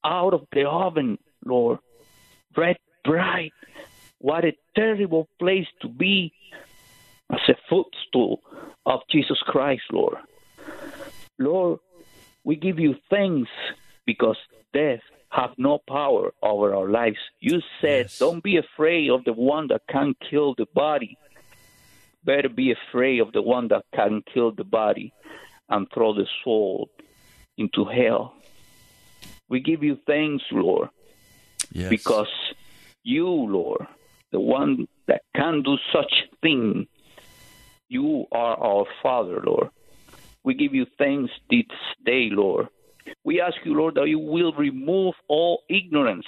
out 0.04 0.34
of 0.34 0.46
the 0.52 0.68
oven, 0.68 1.18
Lord. 1.46 1.80
Red 2.56 2.78
bright. 3.04 3.54
What 4.20 4.46
a 4.46 4.54
terrible 4.76 5.28
place 5.40 5.68
to 5.82 5.88
be 5.88 6.34
as 7.32 7.40
a 7.48 7.56
footstool 7.70 8.42
of 8.86 9.02
Jesus 9.10 9.40
Christ, 9.46 9.84
Lord. 9.92 10.18
Lord, 11.38 11.80
we 12.44 12.56
give 12.56 12.80
you 12.80 12.96
thanks 13.10 13.50
because 14.06 14.38
death 14.74 15.02
have 15.30 15.52
no 15.58 15.80
power 15.88 16.32
over 16.42 16.74
our 16.74 16.90
lives. 16.90 17.18
You 17.40 17.62
said, 17.82 18.06
yes. 18.06 18.20
don't 18.20 18.44
be 18.44 18.58
afraid 18.58 19.12
of 19.12 19.24
the 19.24 19.34
one 19.34 19.68
that 19.68 19.82
can 19.90 20.16
kill 20.30 20.56
the 20.56 20.66
body. 20.74 21.18
Better 22.24 22.50
be 22.50 22.74
afraid 22.74 23.20
of 23.20 23.32
the 23.32 23.42
one 23.42 23.68
that 23.70 23.86
can 23.96 24.24
kill 24.34 24.52
the 24.52 24.64
body 24.64 25.14
and 25.70 25.88
throw 25.94 26.14
the 26.14 26.26
soul 26.44 26.90
into 27.58 27.86
hell. 27.86 28.34
We 29.50 29.60
give 29.60 29.84
you 29.84 29.98
thanks, 30.06 30.44
Lord, 30.52 30.90
yes. 31.72 31.90
because 31.90 32.28
you, 33.04 33.28
Lord, 33.28 33.88
the 34.32 34.40
one 34.40 34.88
that 35.08 35.24
can 35.36 35.64
do 35.64 35.78
such 35.92 36.14
thing, 36.42 36.88
you 37.88 38.26
are 38.32 38.56
our 38.58 38.86
Father, 39.02 39.42
Lord. 39.44 39.70
We 40.44 40.54
give 40.54 40.74
you 40.76 40.86
thanks 40.98 41.32
this 41.50 41.66
day, 42.06 42.30
Lord. 42.32 42.68
We 43.24 43.42
ask 43.42 43.58
you, 43.66 43.74
Lord, 43.74 43.96
that 43.96 44.08
you 44.08 44.20
will 44.20 44.54
remove 44.54 45.16
all 45.28 45.64
ignorance 45.68 46.28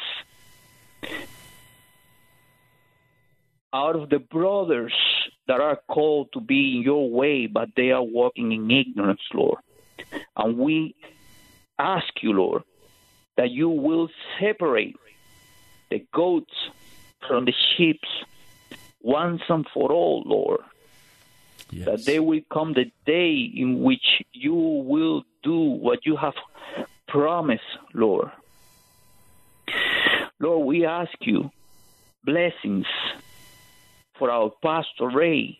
out 3.73 3.95
of 3.95 4.09
the 4.09 4.19
brothers 4.19 4.93
that 5.47 5.61
are 5.61 5.79
called 5.87 6.29
to 6.33 6.41
be 6.41 6.75
in 6.75 6.81
your 6.81 7.09
way, 7.09 7.45
but 7.45 7.69
they 7.75 7.91
are 7.91 8.03
walking 8.03 8.51
in 8.51 8.69
ignorance, 8.69 9.21
Lord. 9.33 9.59
And 10.35 10.57
we 10.57 10.95
ask 11.79 12.07
you, 12.21 12.33
Lord, 12.33 12.63
that 13.37 13.51
you 13.51 13.69
will 13.69 14.09
separate 14.39 14.95
the 15.89 16.05
goats 16.13 16.53
from 17.27 17.45
the 17.45 17.53
sheep 17.75 18.01
once 19.01 19.41
and 19.49 19.65
for 19.73 19.91
all, 19.91 20.23
Lord. 20.25 20.61
Yes. 21.71 21.85
That 21.85 22.05
there 22.05 22.23
will 22.23 22.41
come 22.51 22.73
the 22.73 22.91
day 23.05 23.49
in 23.55 23.81
which 23.81 24.23
you 24.33 24.53
will 24.53 25.23
do 25.43 25.57
what 25.57 26.05
you 26.05 26.17
have 26.17 26.33
promised, 27.07 27.63
Lord. 27.93 28.31
Lord, 30.39 30.65
we 30.65 30.85
ask 30.85 31.13
you 31.21 31.51
blessings 32.25 32.85
for 34.17 34.29
our 34.29 34.51
Pastor 34.61 35.07
Ray 35.07 35.59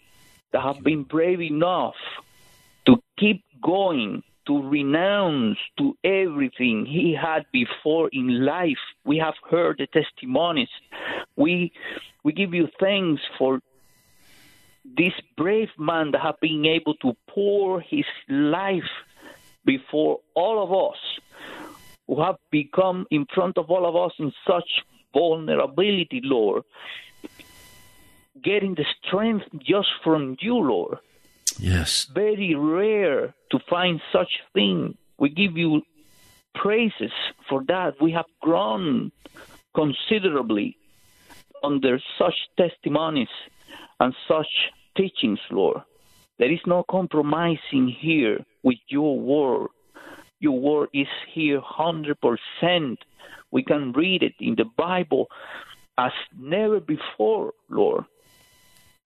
that 0.51 0.61
have 0.61 0.83
been 0.83 1.03
brave 1.03 1.41
enough 1.41 1.95
to 2.85 3.01
keep 3.17 3.43
going 3.61 4.23
to 4.47 4.61
renounce 4.69 5.57
to 5.77 5.95
everything 6.03 6.85
he 6.85 7.13
had 7.13 7.45
before 7.51 8.09
in 8.11 8.45
life. 8.45 8.83
We 9.05 9.17
have 9.17 9.35
heard 9.49 9.77
the 9.77 9.87
testimonies. 9.87 10.69
We 11.35 11.71
we 12.23 12.33
give 12.33 12.53
you 12.53 12.67
thanks 12.79 13.21
for 13.37 13.61
this 14.83 15.13
brave 15.37 15.69
man 15.77 16.11
that 16.11 16.21
have 16.21 16.39
been 16.39 16.65
able 16.65 16.95
to 16.95 17.15
pour 17.27 17.81
his 17.81 18.05
life 18.27 18.91
before 19.63 20.19
all 20.33 20.63
of 20.63 20.91
us 20.91 20.99
who 22.07 22.21
have 22.21 22.37
become 22.51 23.05
in 23.11 23.25
front 23.33 23.57
of 23.57 23.69
all 23.69 23.85
of 23.85 23.95
us 23.95 24.13
in 24.19 24.33
such 24.47 24.69
vulnerability, 25.13 26.21
Lord. 26.23 26.63
Getting 28.41 28.75
the 28.75 28.85
strength 29.05 29.45
just 29.59 29.89
from 30.03 30.35
you, 30.39 30.55
Lord. 30.55 30.97
Yes. 31.59 32.05
Very 32.13 32.55
rare 32.55 33.33
to 33.51 33.59
find 33.69 34.01
such 34.11 34.41
thing. 34.53 34.97
We 35.17 35.29
give 35.29 35.57
you 35.57 35.81
praises 36.55 37.11
for 37.47 37.63
that. 37.67 38.01
We 38.01 38.11
have 38.11 38.25
grown 38.41 39.11
considerably 39.73 40.77
under 41.63 41.99
such 42.17 42.35
testimonies 42.57 43.29
and 43.99 44.13
such 44.27 44.71
teachings, 44.97 45.39
Lord. 45.49 45.81
There 46.39 46.51
is 46.51 46.59
no 46.65 46.83
compromising 46.89 47.87
here 47.87 48.39
with 48.63 48.79
your 48.87 49.19
word. 49.19 49.69
Your 50.39 50.59
word 50.59 50.89
is 50.93 51.07
here 51.31 51.61
100%. 51.61 52.97
We 53.51 53.63
can 53.63 53.91
read 53.91 54.23
it 54.23 54.33
in 54.39 54.55
the 54.55 54.65
Bible 54.65 55.27
as 55.97 56.11
never 56.37 56.79
before, 56.79 57.53
Lord. 57.69 58.05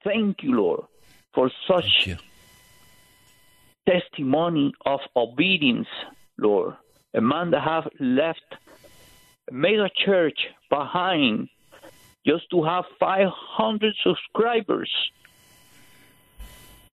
Thank 0.03 0.43
you, 0.43 0.55
Lord, 0.55 0.83
for 1.33 1.51
such 1.67 2.07
testimony 3.87 4.73
of 4.85 4.99
obedience, 5.15 5.87
Lord. 6.37 6.75
A 7.13 7.21
man 7.21 7.51
that 7.51 7.61
have 7.61 7.87
left 7.99 8.55
a 9.49 9.53
mega 9.53 9.89
church 10.05 10.47
behind 10.69 11.49
just 12.25 12.49
to 12.51 12.63
have 12.63 12.85
500 12.99 13.93
subscribers. 14.03 14.91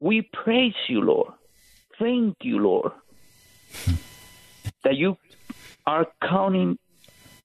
We 0.00 0.28
praise 0.32 0.74
you, 0.88 1.00
Lord. 1.02 1.32
Thank 1.98 2.36
you, 2.42 2.58
Lord, 2.58 2.92
that 4.84 4.96
you 4.96 5.16
are 5.86 6.06
counting 6.22 6.78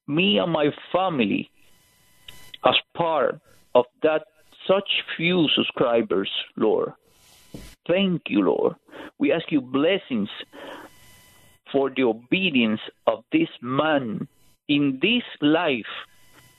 me 0.08 0.38
and 0.38 0.52
my 0.52 0.70
family 0.92 1.50
as 2.66 2.76
part 2.96 3.40
of 3.74 3.86
that 4.04 4.24
such 4.68 5.04
few 5.18 5.48
subscribers, 5.56 6.30
Lord. 6.56 6.94
Thank 7.88 8.24
you, 8.28 8.44
Lord. 8.44 8.76
We 9.20 9.32
ask 9.32 9.52
you 9.52 9.62
blessings 9.62 10.30
for 11.72 11.90
the 11.90 12.04
obedience 12.04 12.82
of 13.08 13.24
this 13.32 13.50
man 13.62 14.28
in 14.68 15.00
this 15.02 15.24
life 15.42 15.94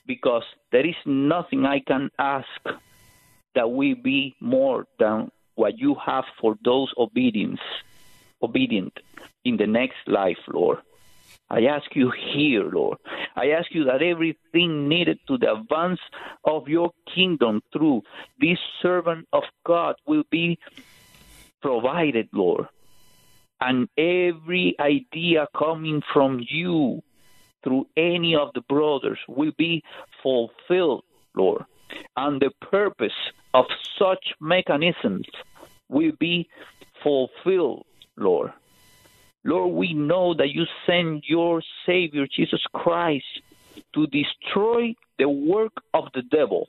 because 0.07 0.43
there 0.73 0.87
is 0.87 0.97
nothing 1.07 1.65
I 1.65 1.81
can 1.81 2.11
ask 2.19 2.47
that 3.55 3.71
will 3.71 3.95
be 4.03 4.35
more 4.41 4.87
than 4.99 5.31
what 5.55 5.79
you 5.79 5.95
have 6.05 6.25
for 6.41 6.57
those 6.65 6.93
obedience 6.97 7.61
obedient 8.43 8.99
in 9.45 9.57
the 9.57 9.67
next 9.67 9.99
life, 10.07 10.39
Lord. 10.53 10.79
I 11.51 11.65
ask 11.67 11.95
you 11.95 12.11
here, 12.11 12.71
Lord. 12.73 12.99
I 13.37 13.51
ask 13.51 13.69
you 13.73 13.85
that 13.85 14.03
everything 14.03 14.89
needed 14.89 15.19
to 15.29 15.37
the 15.37 15.53
advance 15.53 16.01
of 16.45 16.67
your 16.67 16.91
kingdom 17.15 17.63
through 17.73 18.03
this 18.41 18.59
servant 18.81 19.29
of 19.33 19.43
God 19.65 19.97
will 20.07 20.25
be 20.31 20.59
provided, 21.63 22.29
Lord. 22.33 22.67
And 23.61 23.89
every 23.97 24.75
idea 24.81 25.47
coming 25.57 26.03
from 26.13 26.45
you 26.49 27.03
through 27.63 27.87
any 27.97 28.35
of 28.35 28.49
the 28.55 28.63
brothers 28.63 29.19
will 29.29 29.53
be 29.57 29.83
fulfilled, 30.23 31.05
Lord. 31.37 31.63
And 32.17 32.41
the 32.41 32.51
purpose 32.61 33.13
of 33.55 33.67
such 33.99 34.35
mechanisms 34.41 35.27
will 35.89 36.13
be 36.19 36.49
fulfilled, 37.03 37.87
Lord. 38.17 38.53
Lord, 39.45 39.75
we 39.75 39.93
know 39.93 40.35
that 40.35 40.51
you 40.51 40.65
send 40.87 41.25
your 41.27 41.63
Savior, 41.87 42.27
Jesus 42.27 42.63
Christ, 42.73 43.25
to 43.95 44.07
destroy 44.09 44.95
the 45.19 45.29
work 45.29 45.73
of 45.95 46.05
the 46.15 46.23
devil. 46.23 46.69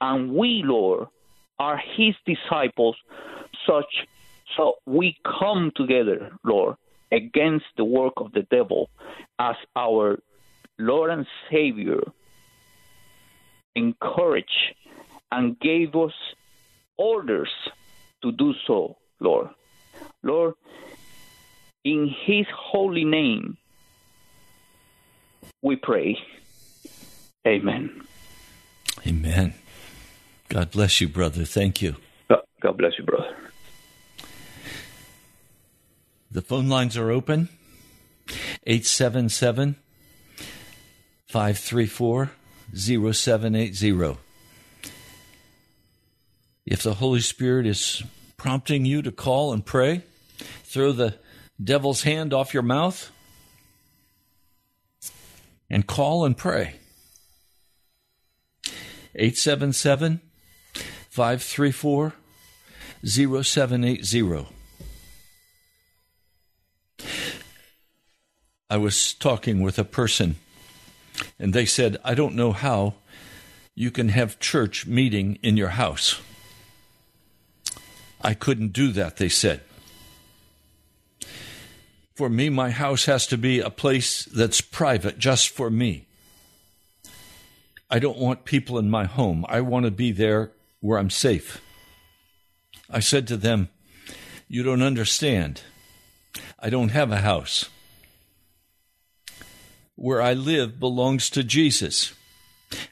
And 0.00 0.34
we, 0.34 0.62
Lord, 0.64 1.08
are 1.62 1.80
his 1.96 2.14
disciples, 2.26 2.96
such 3.64 3.92
so 4.56 4.74
we 4.84 5.16
come 5.24 5.70
together, 5.76 6.32
Lord, 6.44 6.76
against 7.12 7.66
the 7.76 7.84
work 7.84 8.14
of 8.16 8.32
the 8.32 8.42
devil 8.50 8.90
as 9.38 9.54
our 9.76 10.18
Lord 10.78 11.10
and 11.10 11.26
Savior 11.50 12.00
encouraged 13.76 14.74
and 15.30 15.58
gave 15.60 15.94
us 15.94 16.12
orders 16.96 17.52
to 18.22 18.32
do 18.32 18.54
so, 18.66 18.96
Lord. 19.20 19.48
Lord, 20.22 20.54
in 21.84 22.12
His 22.26 22.46
holy 22.54 23.04
name, 23.04 23.56
we 25.62 25.76
pray. 25.76 26.18
Amen. 27.46 28.02
Amen. 29.06 29.54
God 30.52 30.70
bless 30.70 31.00
you, 31.00 31.08
brother. 31.08 31.46
Thank 31.46 31.80
you. 31.80 31.96
God 32.28 32.76
bless 32.76 32.92
you, 32.98 33.04
brother. 33.04 33.34
The 36.30 36.42
phone 36.42 36.68
lines 36.68 36.98
are 36.98 37.10
open 37.10 37.48
877 38.66 39.76
534 41.26 42.30
0780. 42.74 44.18
If 46.66 46.82
the 46.82 46.94
Holy 46.94 47.20
Spirit 47.20 47.66
is 47.66 48.02
prompting 48.36 48.84
you 48.84 49.00
to 49.00 49.10
call 49.10 49.54
and 49.54 49.64
pray, 49.64 50.02
throw 50.64 50.92
the 50.92 51.14
devil's 51.62 52.02
hand 52.02 52.34
off 52.34 52.52
your 52.52 52.62
mouth 52.62 53.10
and 55.70 55.86
call 55.86 56.26
and 56.26 56.36
pray. 56.36 56.74
877 59.14 60.20
534 61.12 62.14
0780. 63.04 64.46
I 68.70 68.76
was 68.78 69.12
talking 69.12 69.60
with 69.60 69.78
a 69.78 69.84
person 69.84 70.36
and 71.38 71.52
they 71.52 71.66
said, 71.66 71.98
I 72.02 72.14
don't 72.14 72.34
know 72.34 72.52
how 72.52 72.94
you 73.74 73.90
can 73.90 74.08
have 74.08 74.38
church 74.38 74.86
meeting 74.86 75.38
in 75.42 75.58
your 75.58 75.68
house. 75.68 76.18
I 78.22 78.32
couldn't 78.32 78.72
do 78.72 78.90
that, 78.92 79.18
they 79.18 79.28
said. 79.28 79.60
For 82.14 82.30
me, 82.30 82.48
my 82.48 82.70
house 82.70 83.04
has 83.04 83.26
to 83.26 83.36
be 83.36 83.60
a 83.60 83.68
place 83.68 84.24
that's 84.24 84.62
private 84.62 85.18
just 85.18 85.50
for 85.50 85.68
me. 85.68 86.06
I 87.90 87.98
don't 87.98 88.16
want 88.16 88.46
people 88.46 88.78
in 88.78 88.88
my 88.88 89.04
home. 89.04 89.44
I 89.46 89.60
want 89.60 89.84
to 89.84 89.90
be 89.90 90.10
there 90.10 90.52
where 90.82 90.98
I'm 90.98 91.08
safe. 91.08 91.62
I 92.90 93.00
said 93.00 93.26
to 93.28 93.38
them, 93.38 93.70
You 94.48 94.62
don't 94.62 94.82
understand. 94.82 95.62
I 96.58 96.68
don't 96.68 96.90
have 96.90 97.10
a 97.10 97.20
house. 97.20 97.70
Where 99.94 100.20
I 100.20 100.34
live 100.34 100.80
belongs 100.80 101.30
to 101.30 101.44
Jesus, 101.44 102.12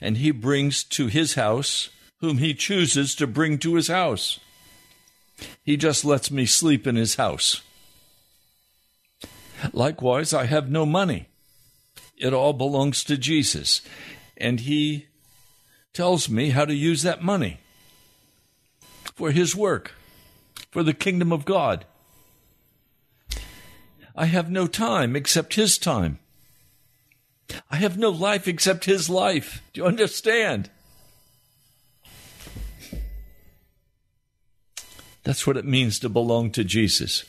and 0.00 0.16
He 0.16 0.30
brings 0.30 0.84
to 0.84 1.08
His 1.08 1.34
house 1.34 1.90
whom 2.20 2.38
He 2.38 2.54
chooses 2.54 3.14
to 3.16 3.26
bring 3.26 3.58
to 3.58 3.74
His 3.74 3.88
house. 3.88 4.38
He 5.64 5.76
just 5.76 6.04
lets 6.04 6.30
me 6.30 6.46
sleep 6.46 6.86
in 6.86 6.94
His 6.94 7.16
house. 7.16 7.60
Likewise, 9.72 10.32
I 10.32 10.44
have 10.46 10.70
no 10.70 10.86
money. 10.86 11.26
It 12.16 12.32
all 12.32 12.52
belongs 12.52 13.02
to 13.04 13.16
Jesus, 13.16 13.82
and 14.36 14.60
He 14.60 15.08
tells 15.92 16.28
me 16.28 16.50
how 16.50 16.64
to 16.64 16.74
use 16.74 17.02
that 17.02 17.22
money 17.22 17.58
for 19.20 19.32
His 19.32 19.54
work, 19.54 19.92
for 20.70 20.82
the 20.82 20.94
kingdom 20.94 21.30
of 21.30 21.44
God. 21.44 21.84
I 24.16 24.24
have 24.24 24.50
no 24.50 24.66
time 24.66 25.14
except 25.14 25.56
His 25.56 25.76
time. 25.76 26.20
I 27.70 27.76
have 27.76 27.98
no 27.98 28.08
life 28.08 28.48
except 28.48 28.86
His 28.86 29.10
life. 29.10 29.60
Do 29.74 29.82
you 29.82 29.86
understand? 29.86 30.70
That's 35.24 35.46
what 35.46 35.58
it 35.58 35.66
means 35.66 35.98
to 35.98 36.08
belong 36.08 36.50
to 36.52 36.64
Jesus. 36.64 37.24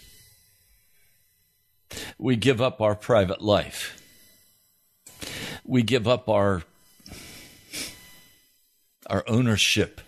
We 2.18 2.38
give 2.38 2.62
up 2.62 2.80
our 2.80 2.96
private 2.96 3.42
life. 3.42 4.02
We 5.66 5.84
give 5.84 6.08
up 6.08 6.30
our 6.30 6.64
our 9.08 9.26
ownership 9.28 10.00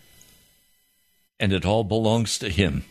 and 1.39 1.54
it 1.54 1.65
all 1.65 1.84
belongs 1.84 2.38
to 2.39 2.50
him. 2.50 2.86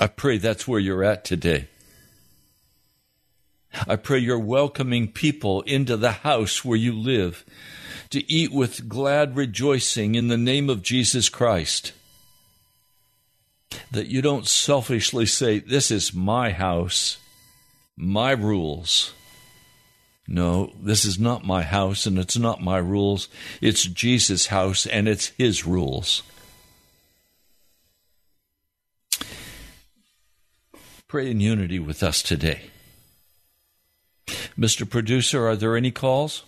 I 0.00 0.06
pray 0.06 0.38
that's 0.38 0.66
where 0.66 0.80
you're 0.80 1.04
at 1.04 1.24
today. 1.24 1.68
I 3.86 3.96
pray 3.96 4.18
you're 4.18 4.38
welcoming 4.38 5.08
people 5.08 5.62
into 5.62 5.96
the 5.96 6.12
house 6.12 6.64
where 6.64 6.76
you 6.76 6.92
live 6.92 7.44
to 8.10 8.30
eat 8.30 8.52
with 8.52 8.88
glad 8.88 9.36
rejoicing 9.36 10.14
in 10.14 10.28
the 10.28 10.36
name 10.36 10.68
of 10.68 10.82
Jesus 10.82 11.28
Christ. 11.28 11.92
That 13.90 14.08
you 14.08 14.20
don't 14.20 14.46
selfishly 14.46 15.24
say, 15.24 15.60
This 15.60 15.90
is 15.90 16.12
my 16.12 16.52
house, 16.52 17.16
my 17.96 18.32
rules. 18.32 19.14
No, 20.28 20.72
this 20.80 21.04
is 21.04 21.18
not 21.18 21.44
my 21.44 21.62
house 21.62 22.06
and 22.06 22.18
it's 22.18 22.36
not 22.36 22.60
my 22.60 22.78
rules. 22.78 23.28
It's 23.60 23.84
Jesus' 23.84 24.46
house 24.46 24.86
and 24.86 25.08
it's 25.08 25.28
his 25.38 25.66
rules. 25.66 26.22
Pray 31.12 31.30
in 31.30 31.40
unity 31.40 31.78
with 31.78 32.02
us 32.02 32.22
today. 32.22 32.70
Mr. 34.58 34.88
Producer, 34.88 35.46
are 35.46 35.56
there 35.56 35.76
any 35.76 35.90
calls? 35.90 36.42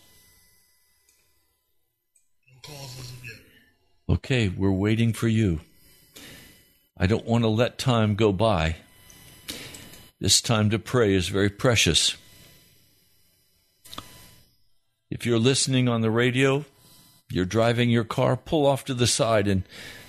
No 2.48 2.61
calls 2.62 2.98
as 2.98 3.11
of 3.11 3.22
yet. 3.27 3.35
Okay, 4.09 4.48
we're 4.48 4.72
waiting 4.72 5.12
for 5.12 5.29
you. 5.29 5.61
I 6.96 7.07
don't 7.07 7.27
want 7.27 7.44
to 7.44 7.48
let 7.48 7.77
time 7.77 8.14
go 8.14 8.33
by. 8.33 8.77
This 10.18 10.40
time 10.40 10.70
to 10.70 10.79
pray 10.79 11.12
is 11.12 11.29
very 11.29 11.50
precious. 11.50 12.16
If 15.11 15.27
you're 15.27 15.38
listening 15.38 15.90
on 15.90 16.00
the 16.00 16.11
radio, 16.11 16.64
you're 17.31 17.44
driving 17.44 17.90
your 17.90 18.05
car, 18.05 18.35
pull 18.35 18.64
off 18.64 18.87
to 18.87 18.94
the 18.94 19.07
side 19.07 19.46
and 19.46 19.64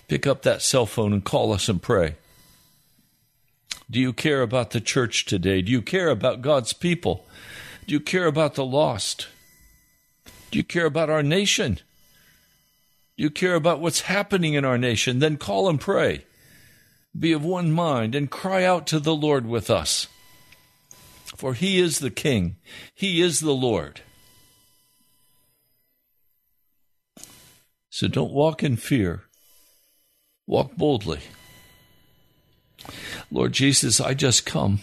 pick 0.07 0.25
up 0.25 0.43
that 0.43 0.61
cell 0.61 0.85
phone 0.85 1.11
and 1.11 1.25
call 1.25 1.51
us 1.51 1.67
and 1.67 1.81
pray. 1.81 2.15
Do 3.89 3.99
you 3.99 4.13
care 4.13 4.41
about 4.41 4.71
the 4.71 4.81
church 4.81 5.25
today? 5.25 5.61
Do 5.61 5.71
you 5.71 5.81
care 5.81 6.09
about 6.09 6.41
God's 6.41 6.73
people? 6.73 7.25
Do 7.87 7.93
you 7.93 7.99
care 7.99 8.25
about 8.25 8.55
the 8.55 8.65
lost? 8.65 9.27
Do 10.49 10.57
you 10.57 10.63
care 10.63 10.85
about 10.85 11.09
our 11.09 11.21
nation? 11.21 11.79
Do 13.17 13.23
you 13.23 13.29
care 13.29 13.55
about 13.55 13.79
what's 13.79 14.01
happening 14.01 14.55
in 14.55 14.65
our 14.65 14.77
nation? 14.77 15.19
Then 15.19 15.37
call 15.37 15.69
and 15.69 15.79
pray. 15.79 16.25
Be 17.17 17.31
of 17.31 17.45
one 17.45 17.71
mind 17.71 18.15
and 18.15 18.29
cry 18.29 18.63
out 18.63 18.87
to 18.87 18.99
the 18.99 19.15
Lord 19.15 19.45
with 19.45 19.69
us. 19.69 20.07
For 21.37 21.53
he 21.53 21.79
is 21.79 21.99
the 21.99 22.11
King, 22.11 22.57
he 22.93 23.21
is 23.21 23.39
the 23.39 23.53
Lord. 23.53 24.01
So 27.89 28.07
don't 28.07 28.33
walk 28.33 28.63
in 28.63 28.75
fear, 28.75 29.23
walk 30.47 30.75
boldly. 30.75 31.21
Lord 33.31 33.53
Jesus, 33.53 33.99
I 33.99 34.13
just 34.13 34.45
come. 34.45 34.79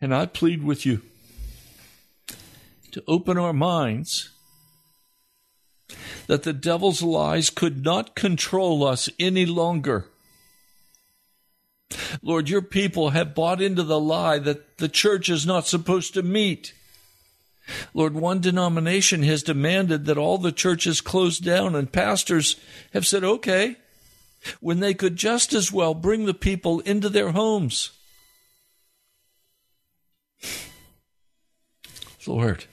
And 0.00 0.14
I 0.14 0.26
plead 0.26 0.62
with 0.62 0.84
you 0.84 1.02
to 2.92 3.02
open 3.08 3.38
our 3.38 3.52
minds 3.52 4.30
that 6.26 6.42
the 6.42 6.52
devil's 6.52 7.02
lies 7.02 7.50
could 7.50 7.84
not 7.84 8.14
control 8.14 8.84
us 8.84 9.08
any 9.18 9.46
longer. 9.46 10.06
Lord, 12.22 12.48
your 12.48 12.62
people 12.62 13.10
have 13.10 13.34
bought 13.34 13.62
into 13.62 13.82
the 13.82 14.00
lie 14.00 14.38
that 14.38 14.78
the 14.78 14.88
church 14.88 15.28
is 15.28 15.46
not 15.46 15.66
supposed 15.66 16.14
to 16.14 16.22
meet. 16.22 16.74
Lord, 17.94 18.14
one 18.14 18.40
denomination 18.40 19.22
has 19.22 19.42
demanded 19.42 20.04
that 20.06 20.18
all 20.18 20.38
the 20.38 20.52
churches 20.52 21.00
close 21.00 21.38
down, 21.38 21.74
and 21.74 21.90
pastors 21.90 22.56
have 22.92 23.06
said, 23.06 23.24
okay, 23.24 23.76
when 24.60 24.80
they 24.80 24.94
could 24.94 25.16
just 25.16 25.52
as 25.52 25.72
well 25.72 25.94
bring 25.94 26.26
the 26.26 26.34
people 26.34 26.80
into 26.80 27.08
their 27.08 27.32
homes. 27.32 27.90
Lord, 32.26 32.64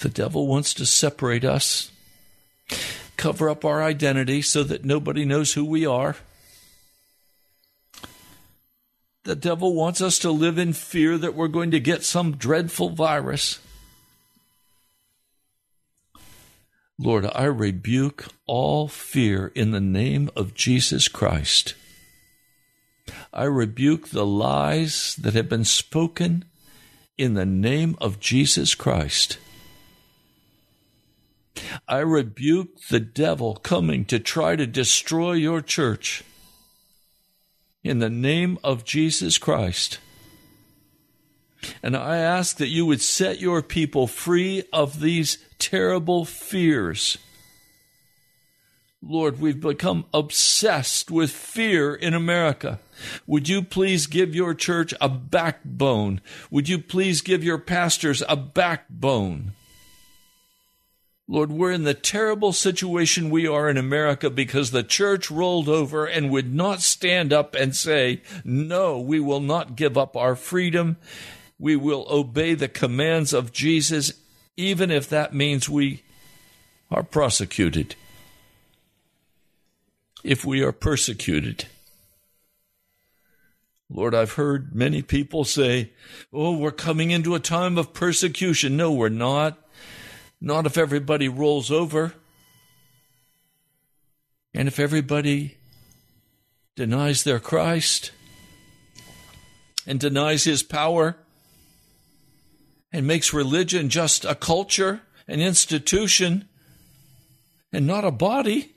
the 0.00 0.08
devil 0.08 0.46
wants 0.46 0.74
to 0.74 0.86
separate 0.86 1.44
us, 1.44 1.90
cover 3.16 3.50
up 3.50 3.64
our 3.64 3.82
identity 3.82 4.42
so 4.42 4.62
that 4.62 4.84
nobody 4.84 5.24
knows 5.24 5.54
who 5.54 5.64
we 5.64 5.86
are. 5.86 6.16
The 9.24 9.36
devil 9.36 9.74
wants 9.74 10.00
us 10.00 10.18
to 10.20 10.30
live 10.30 10.56
in 10.56 10.72
fear 10.72 11.18
that 11.18 11.34
we're 11.34 11.48
going 11.48 11.72
to 11.72 11.80
get 11.80 12.02
some 12.04 12.36
dreadful 12.36 12.90
virus. 12.90 13.58
Lord, 16.98 17.26
I 17.32 17.44
rebuke 17.44 18.26
all 18.46 18.88
fear 18.88 19.52
in 19.54 19.70
the 19.70 19.80
name 19.80 20.30
of 20.34 20.54
Jesus 20.54 21.06
Christ. 21.06 21.74
I 23.32 23.44
rebuke 23.44 24.08
the 24.08 24.26
lies 24.26 25.14
that 25.16 25.34
have 25.34 25.48
been 25.48 25.64
spoken 25.64 26.44
in 27.16 27.34
the 27.34 27.46
name 27.46 27.96
of 28.00 28.18
Jesus 28.18 28.74
Christ. 28.74 29.38
I 31.86 31.98
rebuke 31.98 32.80
the 32.88 33.00
devil 33.00 33.56
coming 33.56 34.04
to 34.06 34.18
try 34.18 34.56
to 34.56 34.66
destroy 34.66 35.32
your 35.32 35.60
church 35.60 36.24
in 37.84 38.00
the 38.00 38.10
name 38.10 38.58
of 38.64 38.84
Jesus 38.84 39.38
Christ. 39.38 39.98
And 41.82 41.96
I 41.96 42.18
ask 42.18 42.56
that 42.56 42.68
you 42.68 42.86
would 42.86 43.00
set 43.00 43.40
your 43.40 43.62
people 43.62 44.06
free 44.06 44.64
of 44.72 45.00
these 45.00 45.38
terrible 45.68 46.24
fears. 46.24 47.18
Lord, 49.02 49.38
we've 49.38 49.60
become 49.60 50.06
obsessed 50.14 51.10
with 51.10 51.30
fear 51.30 51.94
in 51.94 52.14
America. 52.14 52.80
Would 53.26 53.50
you 53.50 53.62
please 53.62 54.06
give 54.06 54.34
your 54.34 54.54
church 54.54 54.94
a 54.98 55.10
backbone? 55.10 56.22
Would 56.50 56.70
you 56.70 56.78
please 56.78 57.20
give 57.20 57.44
your 57.44 57.58
pastors 57.58 58.22
a 58.26 58.34
backbone? 58.34 59.52
Lord, 61.28 61.52
we're 61.52 61.72
in 61.72 61.84
the 61.84 61.92
terrible 61.92 62.54
situation 62.54 63.28
we 63.28 63.46
are 63.46 63.68
in 63.68 63.76
America 63.76 64.30
because 64.30 64.70
the 64.70 64.82
church 64.82 65.30
rolled 65.30 65.68
over 65.68 66.06
and 66.06 66.30
would 66.30 66.54
not 66.54 66.80
stand 66.80 67.30
up 67.30 67.54
and 67.54 67.76
say, 67.76 68.22
No, 68.42 68.98
we 68.98 69.20
will 69.20 69.40
not 69.40 69.76
give 69.76 69.98
up 69.98 70.16
our 70.16 70.34
freedom. 70.34 70.96
We 71.58 71.76
will 71.76 72.06
obey 72.08 72.54
the 72.54 72.68
commands 72.68 73.34
of 73.34 73.52
Jesus, 73.52 74.14
even 74.58 74.90
if 74.90 75.08
that 75.08 75.32
means 75.32 75.68
we 75.68 76.02
are 76.90 77.04
prosecuted. 77.04 77.94
If 80.24 80.44
we 80.44 80.62
are 80.62 80.72
persecuted. 80.72 81.66
Lord, 83.88 84.16
I've 84.16 84.32
heard 84.32 84.74
many 84.74 85.00
people 85.00 85.44
say, 85.44 85.92
Oh, 86.32 86.58
we're 86.58 86.72
coming 86.72 87.12
into 87.12 87.36
a 87.36 87.40
time 87.40 87.78
of 87.78 87.94
persecution. 87.94 88.76
No, 88.76 88.92
we're 88.92 89.08
not. 89.08 89.56
Not 90.40 90.66
if 90.66 90.76
everybody 90.76 91.28
rolls 91.28 91.70
over. 91.70 92.14
And 94.52 94.66
if 94.66 94.80
everybody 94.80 95.56
denies 96.74 97.22
their 97.22 97.38
Christ 97.38 98.10
and 99.86 100.00
denies 100.00 100.44
his 100.44 100.64
power 100.64 101.16
and 102.92 103.06
makes 103.06 103.32
religion 103.32 103.88
just 103.88 104.24
a 104.24 104.34
culture, 104.34 105.02
an 105.26 105.40
institution, 105.40 106.48
and 107.72 107.86
not 107.86 108.04
a 108.04 108.10
body, 108.10 108.72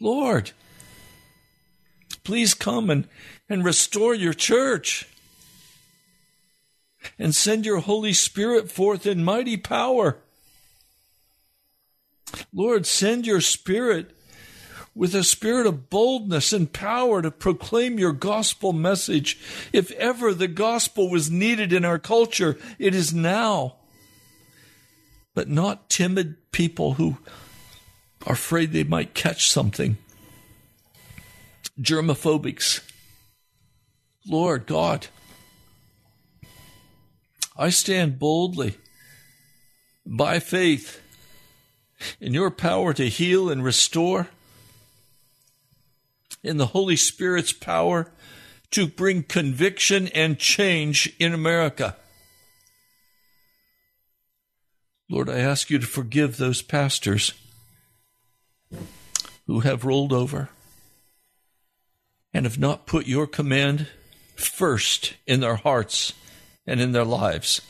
Lord, 0.00 0.52
please 2.22 2.54
come 2.54 2.88
and, 2.90 3.08
and 3.48 3.64
restore 3.64 4.14
your 4.14 4.32
church 4.32 5.08
and 7.18 7.34
send 7.34 7.66
your 7.66 7.78
Holy 7.78 8.12
Spirit 8.12 8.70
forth 8.70 9.06
in 9.06 9.24
mighty 9.24 9.56
power. 9.56 10.18
Lord, 12.52 12.86
send 12.86 13.26
your 13.26 13.40
spirit 13.40 14.14
with 14.98 15.14
a 15.14 15.22
spirit 15.22 15.64
of 15.64 15.88
boldness 15.88 16.52
and 16.52 16.72
power 16.72 17.22
to 17.22 17.30
proclaim 17.30 18.00
your 18.00 18.12
gospel 18.12 18.72
message. 18.72 19.38
If 19.72 19.92
ever 19.92 20.34
the 20.34 20.48
gospel 20.48 21.08
was 21.08 21.30
needed 21.30 21.72
in 21.72 21.84
our 21.84 22.00
culture, 22.00 22.58
it 22.80 22.96
is 22.96 23.14
now. 23.14 23.76
But 25.36 25.48
not 25.48 25.88
timid 25.88 26.50
people 26.50 26.94
who 26.94 27.18
are 28.26 28.32
afraid 28.32 28.72
they 28.72 28.82
might 28.82 29.14
catch 29.14 29.48
something. 29.48 29.98
Germophobics. 31.80 32.80
Lord 34.26 34.66
God, 34.66 35.06
I 37.56 37.70
stand 37.70 38.18
boldly 38.18 38.74
by 40.04 40.40
faith 40.40 41.00
in 42.20 42.34
your 42.34 42.50
power 42.50 42.92
to 42.94 43.08
heal 43.08 43.48
and 43.48 43.62
restore, 43.62 44.26
in 46.42 46.56
the 46.56 46.66
Holy 46.66 46.96
Spirit's 46.96 47.52
power 47.52 48.10
to 48.70 48.86
bring 48.86 49.22
conviction 49.22 50.08
and 50.08 50.38
change 50.38 51.12
in 51.18 51.32
America. 51.32 51.96
Lord, 55.10 55.30
I 55.30 55.38
ask 55.38 55.70
you 55.70 55.78
to 55.78 55.86
forgive 55.86 56.36
those 56.36 56.60
pastors 56.60 57.32
who 59.46 59.60
have 59.60 59.84
rolled 59.84 60.12
over 60.12 60.50
and 62.34 62.44
have 62.44 62.58
not 62.58 62.86
put 62.86 63.06
your 63.06 63.26
command 63.26 63.88
first 64.36 65.14
in 65.26 65.40
their 65.40 65.56
hearts 65.56 66.12
and 66.66 66.80
in 66.80 66.92
their 66.92 67.04
lives. 67.04 67.62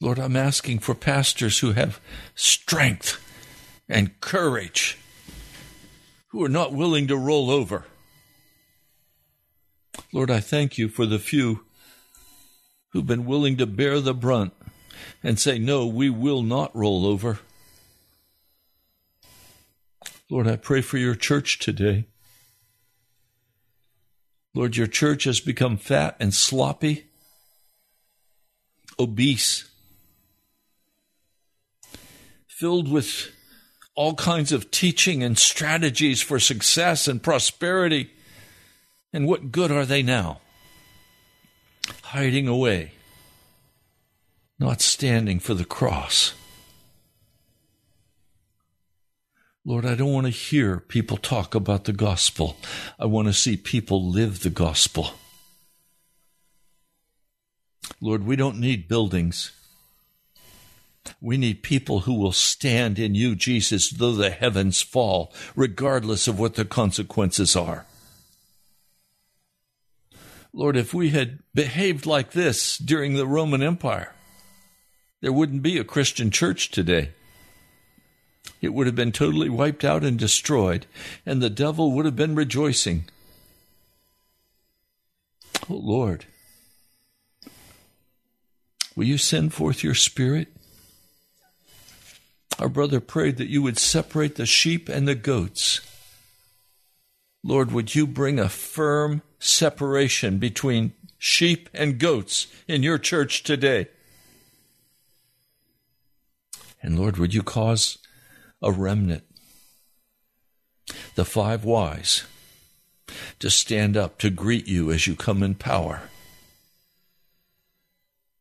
Lord, 0.00 0.18
I'm 0.18 0.36
asking 0.36 0.80
for 0.80 0.94
pastors 0.94 1.60
who 1.60 1.72
have 1.72 2.00
strength 2.34 3.22
and 3.88 4.18
courage, 4.20 4.98
who 6.32 6.42
are 6.42 6.48
not 6.48 6.72
willing 6.72 7.06
to 7.06 7.16
roll 7.16 7.50
over. 7.50 7.84
Lord, 10.12 10.30
I 10.30 10.40
thank 10.40 10.78
you 10.78 10.88
for 10.88 11.06
the 11.06 11.18
few 11.18 11.64
who've 12.90 13.06
been 13.06 13.26
willing 13.26 13.56
to 13.58 13.66
bear 13.66 14.00
the 14.00 14.14
brunt 14.14 14.52
and 15.22 15.38
say, 15.38 15.58
No, 15.58 15.86
we 15.86 16.10
will 16.10 16.42
not 16.42 16.74
roll 16.74 17.06
over. 17.06 17.38
Lord, 20.30 20.48
I 20.48 20.56
pray 20.56 20.80
for 20.80 20.96
your 20.96 21.14
church 21.14 21.58
today. 21.58 22.06
Lord, 24.54 24.76
your 24.76 24.86
church 24.86 25.24
has 25.24 25.40
become 25.40 25.76
fat 25.76 26.16
and 26.18 26.32
sloppy, 26.32 27.06
obese 28.98 29.68
filled 32.46 32.90
with 32.90 33.32
all 33.94 34.14
kinds 34.14 34.52
of 34.52 34.70
teaching 34.70 35.22
and 35.22 35.38
strategies 35.38 36.22
for 36.22 36.38
success 36.38 37.06
and 37.08 37.22
prosperity. 37.22 38.10
And 39.12 39.26
what 39.26 39.52
good 39.52 39.70
are 39.70 39.84
they 39.84 40.02
now? 40.02 40.40
Hiding 42.02 42.48
away, 42.48 42.92
not 44.58 44.80
standing 44.80 45.40
for 45.40 45.54
the 45.54 45.64
cross. 45.64 46.34
Lord, 49.64 49.86
I 49.86 49.94
don't 49.94 50.12
want 50.12 50.26
to 50.26 50.32
hear 50.32 50.80
people 50.80 51.16
talk 51.16 51.54
about 51.54 51.84
the 51.84 51.92
gospel. 51.92 52.56
I 52.98 53.06
want 53.06 53.28
to 53.28 53.34
see 53.34 53.56
people 53.56 54.10
live 54.10 54.42
the 54.42 54.50
gospel. 54.50 55.10
Lord, 58.00 58.26
we 58.26 58.34
don't 58.34 58.58
need 58.58 58.88
buildings. 58.88 59.52
We 61.20 61.36
need 61.36 61.62
people 61.62 62.00
who 62.00 62.14
will 62.14 62.32
stand 62.32 62.98
in 62.98 63.14
you, 63.14 63.34
Jesus, 63.34 63.90
though 63.90 64.12
the 64.12 64.30
heavens 64.30 64.82
fall, 64.82 65.32
regardless 65.56 66.28
of 66.28 66.38
what 66.38 66.54
the 66.54 66.64
consequences 66.64 67.56
are. 67.56 67.86
Lord, 70.52 70.76
if 70.76 70.92
we 70.92 71.10
had 71.10 71.38
behaved 71.54 72.06
like 72.06 72.32
this 72.32 72.76
during 72.76 73.14
the 73.14 73.26
Roman 73.26 73.62
Empire, 73.62 74.14
there 75.20 75.32
wouldn't 75.32 75.62
be 75.62 75.78
a 75.78 75.84
Christian 75.84 76.30
church 76.30 76.70
today. 76.70 77.10
It 78.60 78.74
would 78.74 78.86
have 78.86 78.96
been 78.96 79.12
totally 79.12 79.48
wiped 79.48 79.84
out 79.84 80.04
and 80.04 80.18
destroyed, 80.18 80.86
and 81.24 81.40
the 81.40 81.50
devil 81.50 81.92
would 81.92 82.04
have 82.04 82.16
been 82.16 82.34
rejoicing. 82.34 83.04
Oh 85.70 85.74
Lord, 85.74 86.26
will 88.94 89.04
you 89.04 89.18
send 89.18 89.54
forth 89.54 89.82
your 89.82 89.94
spirit? 89.94 90.48
Our 92.58 92.68
brother 92.68 93.00
prayed 93.00 93.38
that 93.38 93.48
you 93.48 93.62
would 93.62 93.78
separate 93.78 94.36
the 94.36 94.46
sheep 94.46 94.88
and 94.88 95.08
the 95.08 95.14
goats. 95.14 95.80
Lord, 97.42 97.72
would 97.72 97.94
you 97.94 98.06
bring 98.06 98.38
a 98.38 98.48
firm 98.48 99.22
separation 99.40 100.38
between 100.38 100.92
sheep 101.18 101.68
and 101.74 101.98
goats 101.98 102.46
in 102.68 102.82
your 102.82 102.98
church 102.98 103.42
today? 103.42 103.88
And 106.80 106.98
Lord, 106.98 107.16
would 107.16 107.34
you 107.34 107.42
cause 107.42 107.98
a 108.60 108.70
remnant, 108.70 109.24
the 111.14 111.24
five 111.24 111.64
wise, 111.64 112.24
to 113.38 113.50
stand 113.50 113.96
up 113.96 114.18
to 114.18 114.30
greet 114.30 114.68
you 114.68 114.90
as 114.90 115.06
you 115.06 115.16
come 115.16 115.42
in 115.42 115.54
power? 115.54 116.02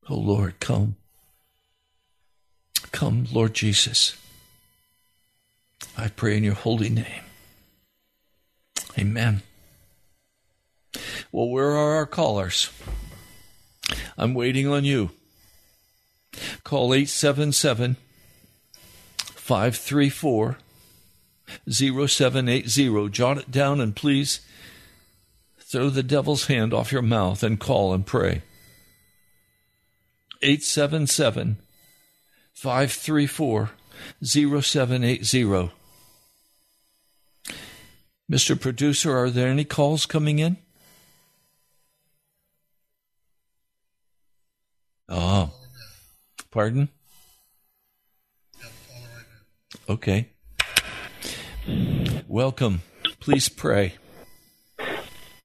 Oh 0.09 0.17
Lord, 0.17 0.59
come. 0.59 0.95
Come, 2.91 3.27
Lord 3.31 3.53
Jesus. 3.53 4.17
I 5.97 6.09
pray 6.09 6.37
in 6.37 6.43
your 6.43 6.53
holy 6.53 6.89
name. 6.89 7.23
Amen. 8.97 9.41
Well, 11.31 11.47
where 11.47 11.71
are 11.71 11.95
our 11.95 12.05
callers? 12.05 12.71
I'm 14.17 14.33
waiting 14.33 14.67
on 14.67 14.83
you. 14.83 15.11
Call 16.63 16.93
877 16.93 17.97
534 19.17 20.57
0780. 21.69 23.09
Jot 23.09 23.37
it 23.37 23.51
down 23.51 23.81
and 23.81 23.95
please 23.95 24.41
throw 25.59 25.89
the 25.89 26.03
devil's 26.03 26.47
hand 26.47 26.73
off 26.73 26.91
your 26.91 27.01
mouth 27.01 27.43
and 27.43 27.59
call 27.59 27.93
and 27.93 28.05
pray. 28.05 28.41
877 30.41 31.57
534 32.53 33.71
0780. 34.23 35.71
Mr. 38.31 38.59
Producer, 38.59 39.17
are 39.17 39.29
there 39.29 39.49
any 39.49 39.65
calls 39.65 40.05
coming 40.05 40.39
in? 40.39 40.57
Oh. 45.09 45.51
Pardon? 46.51 46.89
Okay. 49.89 50.29
Welcome. 52.27 52.81
Please 53.19 53.49
pray. 53.49 53.95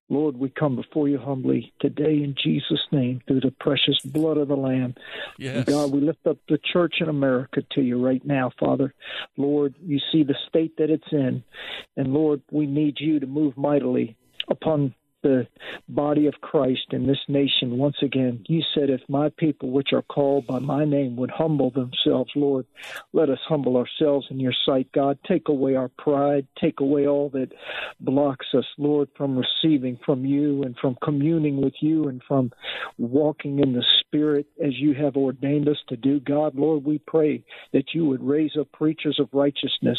Lord, 0.08 0.36
we 0.36 0.48
come 0.50 0.76
before 0.76 1.08
you 1.08 1.18
humbly 1.18 1.72
today 1.80 2.22
in 2.22 2.36
Jesus' 2.40 2.86
name 2.92 3.20
through 3.26 3.40
the 3.40 3.50
precious 3.58 3.98
blood 4.04 4.36
of 4.36 4.46
the 4.48 4.56
Lamb. 4.56 4.94
Yes. 5.38 5.64
God, 5.64 5.92
we 5.92 6.00
lift 6.00 6.26
up 6.26 6.38
the 6.48 6.58
church 6.72 6.96
in 7.00 7.08
America 7.08 7.62
to 7.72 7.82
you 7.82 8.04
right 8.04 8.24
now, 8.24 8.50
Father. 8.58 8.94
Lord, 9.36 9.74
you 9.80 9.98
see 10.12 10.22
the 10.22 10.36
state 10.48 10.76
that 10.78 10.90
it's 10.90 11.12
in. 11.12 11.42
And 11.96 12.12
Lord, 12.12 12.42
we 12.50 12.66
need 12.66 12.96
you 12.98 13.20
to 13.20 13.26
move 13.26 13.56
mightily 13.56 14.16
upon 14.48 14.94
the 15.26 15.46
body 15.88 16.26
of 16.26 16.34
Christ 16.40 16.86
in 16.90 17.06
this 17.06 17.18
nation 17.26 17.78
once 17.78 17.96
again. 18.00 18.44
You 18.48 18.62
said, 18.74 18.90
If 18.90 19.00
my 19.08 19.30
people, 19.36 19.70
which 19.70 19.92
are 19.92 20.02
called 20.02 20.46
by 20.46 20.60
my 20.60 20.84
name, 20.84 21.16
would 21.16 21.32
humble 21.32 21.70
themselves, 21.70 22.30
Lord, 22.36 22.64
let 23.12 23.28
us 23.28 23.40
humble 23.48 23.76
ourselves 23.76 24.28
in 24.30 24.38
your 24.38 24.54
sight, 24.64 24.88
God. 24.92 25.18
Take 25.26 25.48
away 25.48 25.74
our 25.74 25.88
pride, 25.88 26.46
take 26.60 26.78
away 26.78 27.08
all 27.08 27.28
that 27.30 27.50
blocks 27.98 28.46
us, 28.54 28.66
Lord, 28.78 29.08
from 29.16 29.36
receiving 29.36 29.98
from 30.06 30.24
you 30.24 30.62
and 30.62 30.76
from 30.80 30.96
communing 31.02 31.60
with 31.60 31.74
you 31.80 32.04
and 32.08 32.22
from 32.28 32.52
walking 32.96 33.58
in 33.58 33.72
the 33.72 33.84
Spirit 34.00 34.46
as 34.64 34.78
you 34.78 34.94
have 34.94 35.16
ordained 35.16 35.68
us 35.68 35.78
to 35.88 35.96
do. 35.96 36.20
God, 36.20 36.54
Lord, 36.54 36.84
we 36.84 36.98
pray 36.98 37.42
that 37.72 37.94
you 37.94 38.06
would 38.06 38.22
raise 38.22 38.56
up 38.58 38.70
preachers 38.70 39.18
of 39.18 39.28
righteousness 39.32 39.98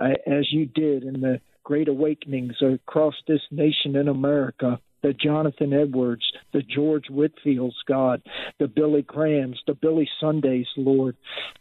uh, 0.00 0.10
as 0.26 0.52
you 0.52 0.66
did 0.66 1.02
in 1.02 1.20
the 1.20 1.40
great 1.68 1.86
awakenings 1.86 2.54
across 2.62 3.12
this 3.26 3.42
nation 3.50 3.94
in 3.94 4.08
America. 4.08 4.80
The 5.02 5.12
Jonathan 5.12 5.74
Edwards, 5.74 6.24
the 6.54 6.62
George 6.62 7.04
Whitefields, 7.10 7.74
God, 7.86 8.22
the 8.58 8.66
Billy 8.66 9.02
Grahams, 9.02 9.60
the 9.66 9.74
Billy 9.74 10.08
Sundays, 10.18 10.66
Lord, 10.78 11.14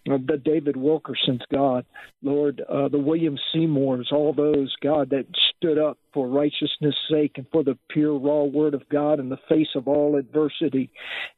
uh, 0.09 0.17
the 0.25 0.37
David 0.37 0.75
Wilkersons, 0.75 1.41
God, 1.53 1.85
Lord, 2.23 2.61
uh, 2.69 2.87
the 2.87 2.97
William 2.97 3.37
Seymours, 3.51 4.07
all 4.13 4.31
those, 4.31 4.73
God, 4.81 5.09
that 5.09 5.25
stood 5.57 5.77
up 5.77 5.97
for 6.17 6.27
righteousness' 6.27 6.95
sake 7.11 7.33
and 7.35 7.45
for 7.51 7.63
the 7.63 7.77
pure, 7.91 8.17
raw 8.17 8.41
word 8.41 8.73
of 8.73 8.89
God 8.89 9.19
in 9.19 9.29
the 9.29 9.37
face 9.47 9.67
of 9.75 9.87
all 9.87 10.15
adversity. 10.15 10.89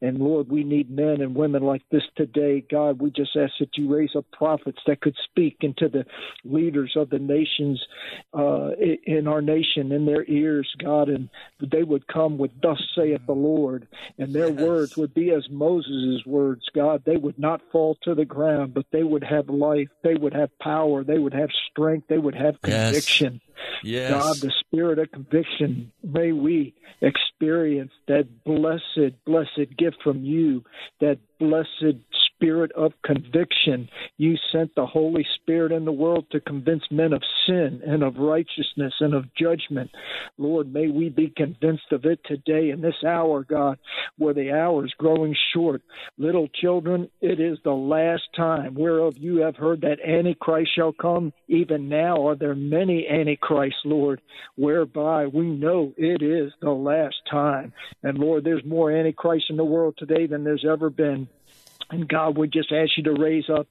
And 0.02 0.20
Lord, 0.20 0.50
we 0.50 0.64
need 0.64 0.90
men 0.90 1.20
and 1.20 1.36
women 1.36 1.64
like 1.64 1.82
this 1.92 2.04
today. 2.16 2.64
God, 2.72 3.02
we 3.02 3.12
just 3.12 3.36
ask 3.36 3.52
that 3.60 3.76
you 3.76 3.94
raise 3.94 4.16
up 4.16 4.24
prophets 4.32 4.80
that 4.88 5.02
could 5.02 5.18
speak 5.26 5.58
into 5.60 5.90
the 5.90 6.06
leaders 6.46 6.94
of 6.96 7.10
the 7.10 7.20
nations 7.20 7.86
uh, 8.34 8.70
in 9.06 9.28
our 9.28 9.42
nation, 9.42 9.92
in 9.92 10.06
their 10.06 10.24
ears, 10.30 10.74
God, 10.82 11.10
and 11.10 11.28
they 11.60 11.84
would 11.84 12.08
come 12.08 12.38
with, 12.38 12.52
Thus 12.62 12.82
saith 12.96 13.20
the 13.28 13.34
Lord, 13.34 13.86
and 14.18 14.32
their 14.32 14.50
yes. 14.50 14.62
words 14.62 14.96
would 14.96 15.14
be 15.14 15.32
as 15.32 15.46
Moses' 15.52 16.26
words, 16.26 16.62
God. 16.74 17.04
They 17.06 17.18
would 17.18 17.38
not 17.38 17.60
fall 17.70 17.98
to 18.04 18.16
the 18.16 18.24
ground, 18.24 18.74
but 18.74 18.86
they 18.94 19.04
would 19.04 19.26
have 19.26 19.50
life, 19.50 19.90
they 20.04 20.16
would 20.16 20.34
have 20.34 20.58
power, 20.60 21.04
they 21.04 21.20
would 21.20 21.34
have 21.34 21.50
strength, 21.70 22.08
they 22.08 22.18
would 22.18 22.36
have 22.36 22.62
conviction. 22.62 23.42
Yes. 23.44 23.49
Yes. 23.84 24.12
God, 24.12 24.36
the 24.38 24.51
spirit 24.60 24.99
of 24.99 25.12
conviction, 25.12 25.91
may 26.03 26.32
we 26.32 26.74
experience 27.01 27.91
that 28.07 28.28
blessed, 28.43 29.16
blessed 29.26 29.78
gift 29.78 29.97
from 30.03 30.24
you, 30.24 30.64
that 30.99 31.20
blessed 31.39 31.97
spirit 32.40 32.72
of 32.72 32.94
conviction. 33.04 33.90
You 34.18 34.36
sent 34.52 34.74
the 34.76 34.86
Holy 34.86 35.26
Spirit 35.36 35.74
in 35.74 35.84
the 35.84 35.92
world 35.92 36.26
to 36.32 36.40
convince 36.40 36.84
men 36.90 37.12
of 37.12 37.22
sin 37.46 37.82
and 37.86 38.02
of 38.02 38.16
righteousness 38.16 38.94
and 39.02 39.14
of 39.14 39.26
judgment. 39.36 39.92
Lord, 40.38 40.74
may 40.74 40.88
we 40.88 41.10
be 41.10 41.34
convinced 41.36 41.92
of 41.92 42.06
it 42.06 42.20
today 42.26 42.70
in 42.70 42.82
this 42.82 43.04
hour, 43.06 43.44
God, 43.44 43.78
where 44.18 44.34
the 44.34 44.52
hour 44.52 44.86
is 44.86 44.94
growing 44.98 45.36
short. 45.54 45.82
Little 46.18 46.48
children, 46.48 47.10
it 47.20 47.42
is 47.42 47.58
the 47.64 47.72
last 47.72 48.24
time 48.36 48.74
whereof 48.76 49.16
you 49.18 49.38
have 49.42 49.58
heard 49.58 49.82
that 49.82 50.00
Antichrist 50.06 50.72
shall 50.74 50.94
come. 50.94 51.34
Even 51.50 51.90
now 51.90 52.26
are 52.26 52.36
there 52.36 52.56
many 52.56 53.06
Antichrists, 53.10 53.82
Lord, 53.84 54.22
whereby 54.56 55.28
we 55.28 55.46
know 55.46 55.94
it 55.98 56.22
is 56.22 56.54
the 56.62 56.70
last 56.70 57.18
time. 57.30 57.74
And 58.04 58.18
Lord, 58.18 58.46
there's 58.46 58.64
more 58.64 58.92
Antichrist 58.92 59.46
in 59.50 59.58
the 59.58 59.66
world 59.66 59.96
today 59.98 60.26
than 60.26 60.46
there's 60.46 60.66
ever 60.70 60.90
been. 60.90 61.28
And 61.92 62.08
God, 62.08 62.38
we 62.38 62.48
just 62.48 62.72
ask 62.72 62.92
you 62.98 63.04
to 63.04 63.14
raise 63.14 63.50
up 63.50 63.68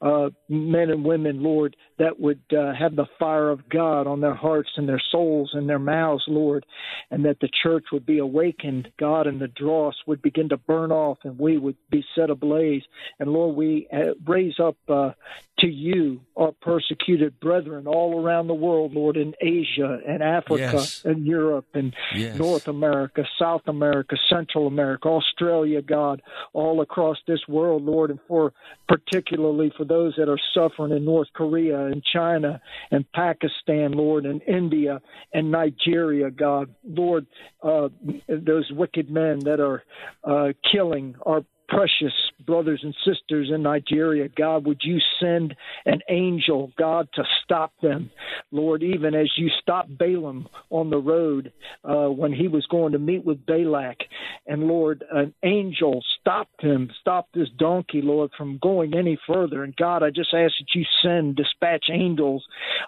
uh, 0.00 0.28
men 0.48 0.90
and 0.90 1.04
women, 1.04 1.42
Lord, 1.42 1.76
that 1.98 2.20
would 2.20 2.40
uh, 2.52 2.74
have 2.74 2.94
the 2.96 3.06
fire 3.18 3.50
of 3.50 3.68
God 3.68 4.06
on 4.06 4.20
their 4.20 4.34
hearts 4.34 4.70
and 4.76 4.88
their 4.88 5.00
souls 5.10 5.50
and 5.54 5.68
their 5.68 5.78
mouths, 5.78 6.24
Lord, 6.28 6.66
and 7.10 7.24
that 7.24 7.40
the 7.40 7.48
church 7.62 7.86
would 7.92 8.04
be 8.04 8.18
awakened, 8.18 8.90
God, 8.98 9.26
and 9.26 9.40
the 9.40 9.48
dross 9.48 9.94
would 10.06 10.20
begin 10.20 10.48
to 10.50 10.56
burn 10.56 10.92
off 10.92 11.18
and 11.24 11.38
we 11.38 11.56
would 11.58 11.76
be 11.90 12.04
set 12.14 12.30
ablaze. 12.30 12.82
And 13.18 13.30
Lord, 13.30 13.56
we 13.56 13.88
uh, 13.92 14.12
raise 14.26 14.60
up 14.60 14.76
uh, 14.88 15.12
to 15.60 15.68
you 15.68 16.20
our 16.36 16.52
persecuted 16.52 17.40
brethren 17.40 17.86
all 17.86 18.22
around 18.22 18.46
the 18.48 18.54
world, 18.54 18.92
Lord, 18.92 19.16
in 19.16 19.34
Asia 19.40 20.00
and 20.06 20.22
Africa 20.22 20.72
Yes. 20.74 21.02
and 21.04 21.26
Europe 21.26 21.66
and 21.74 21.94
Yes. 22.14 22.38
North 22.38 22.68
America, 22.68 23.24
South 23.38 23.62
America, 23.66 24.16
Central 24.28 24.66
America, 24.66 25.08
Australia, 25.08 25.80
God, 25.80 26.20
all 26.52 26.82
across 26.82 27.16
this 27.26 27.40
world, 27.48 27.84
Lord, 27.84 28.10
and 28.10 28.20
for 28.28 28.52
particularly 28.88 29.72
for 29.76 29.84
those 29.84 30.14
that 30.16 30.28
are 30.28 30.38
suffering 30.52 30.92
in 30.92 31.04
North 31.04 31.28
Korea 31.32 31.85
and 31.86 32.02
China 32.12 32.60
and 32.90 33.10
Pakistan, 33.12 33.92
Lord, 33.92 34.26
and 34.26 34.42
India 34.42 35.00
and 35.32 35.50
Nigeria, 35.50 36.30
God, 36.30 36.74
Lord, 36.84 37.26
uh, 37.62 37.88
those 38.28 38.70
wicked 38.72 39.10
men 39.10 39.40
that 39.44 39.60
are 39.60 39.82
uh, 40.24 40.52
killing 40.72 41.14
our 41.24 41.44
precious 41.68 42.12
brothers 42.46 42.80
and 42.82 42.94
sisters 43.04 43.50
in 43.52 43.62
Nigeria. 43.62 44.28
God, 44.28 44.66
would 44.66 44.80
you 44.82 44.98
send 45.20 45.54
an 45.84 46.00
angel, 46.08 46.72
God, 46.78 47.08
to 47.14 47.24
stop 47.44 47.72
them? 47.82 48.10
Lord, 48.52 48.82
even 48.82 49.14
as 49.14 49.30
you 49.36 49.50
stopped 49.60 49.96
Balaam 49.98 50.48
on 50.70 50.90
the 50.90 50.98
road 50.98 51.52
uh, 51.84 52.06
when 52.06 52.32
he 52.32 52.48
was 52.48 52.66
going 52.66 52.92
to 52.92 52.98
meet 52.98 53.24
with 53.24 53.44
Balak. 53.46 53.98
And 54.46 54.64
Lord, 54.64 55.04
an 55.10 55.34
angel 55.42 56.02
stopped 56.20 56.62
him, 56.62 56.90
stopped 57.00 57.34
this 57.34 57.48
donkey, 57.58 58.00
Lord, 58.02 58.30
from 58.36 58.58
going 58.62 58.94
any 58.94 59.18
further. 59.26 59.64
And 59.64 59.74
God, 59.76 60.02
I 60.02 60.10
just 60.10 60.32
ask 60.32 60.52
that 60.58 60.74
you 60.74 60.84
send, 61.02 61.36
dispatch 61.36 61.86
angels, 61.92 62.44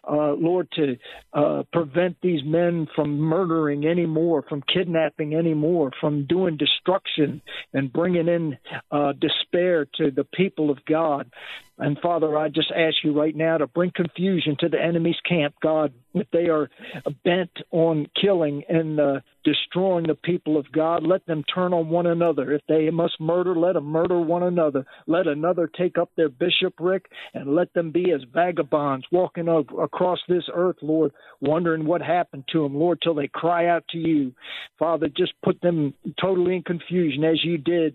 uh, 0.08 0.32
Lord, 0.32 0.68
to 0.76 0.96
uh, 1.32 1.62
prevent 1.72 2.16
these 2.22 2.42
men 2.44 2.86
from 2.94 3.18
murdering 3.18 3.86
anymore, 3.86 4.44
from 4.48 4.62
kidnapping 4.72 5.34
anymore, 5.34 5.90
from 6.00 6.26
doing 6.26 6.56
destruction 6.56 7.42
and 7.72 7.92
bringing 7.92 8.28
in 8.28 8.56
uh, 8.90 9.12
despair 9.12 9.47
to 9.96 10.10
the 10.10 10.24
people 10.24 10.70
of 10.70 10.84
God. 10.84 11.30
And 11.78 11.96
Father, 12.02 12.36
I 12.36 12.48
just 12.48 12.72
ask 12.76 12.96
you 13.04 13.18
right 13.18 13.36
now 13.36 13.58
to 13.58 13.68
bring 13.68 13.92
confusion 13.94 14.56
to 14.60 14.68
the 14.68 14.82
enemy's 14.82 15.20
camp, 15.28 15.54
God. 15.62 15.92
If 16.14 16.26
they 16.32 16.48
are 16.48 16.68
bent 17.24 17.50
on 17.70 18.08
killing 18.20 18.64
and 18.68 18.98
uh, 18.98 19.20
destroying 19.44 20.06
the 20.06 20.16
people 20.16 20.56
of 20.56 20.70
God, 20.72 21.06
let 21.06 21.24
them 21.26 21.44
turn 21.54 21.72
on 21.72 21.88
one 21.88 22.06
another. 22.06 22.52
If 22.52 22.62
they 22.68 22.90
must 22.90 23.20
murder, 23.20 23.54
let 23.54 23.74
them 23.74 23.84
murder 23.84 24.20
one 24.20 24.42
another. 24.42 24.84
Let 25.06 25.28
another 25.28 25.70
take 25.78 25.96
up 25.98 26.10
their 26.16 26.28
bishopric 26.28 27.06
and 27.34 27.54
let 27.54 27.72
them 27.74 27.92
be 27.92 28.10
as 28.10 28.22
vagabonds 28.34 29.06
walking 29.12 29.46
across 29.48 30.18
this 30.28 30.44
earth, 30.52 30.76
Lord, 30.82 31.12
wondering 31.40 31.86
what 31.86 32.02
happened 32.02 32.44
to 32.52 32.64
them, 32.64 32.74
Lord, 32.74 32.98
till 33.02 33.14
they 33.14 33.28
cry 33.28 33.68
out 33.68 33.84
to 33.90 33.98
you. 33.98 34.32
Father, 34.78 35.08
just 35.08 35.34
put 35.44 35.60
them 35.60 35.94
totally 36.20 36.56
in 36.56 36.62
confusion 36.62 37.22
as 37.22 37.44
you 37.44 37.58
did 37.58 37.94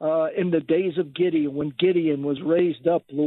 uh, 0.00 0.26
in 0.36 0.50
the 0.50 0.60
days 0.60 0.98
of 0.98 1.14
Gideon 1.14 1.54
when 1.54 1.74
Gideon 1.78 2.22
was 2.22 2.40
raised 2.42 2.86
up, 2.86 3.02
Lord, 3.10 3.23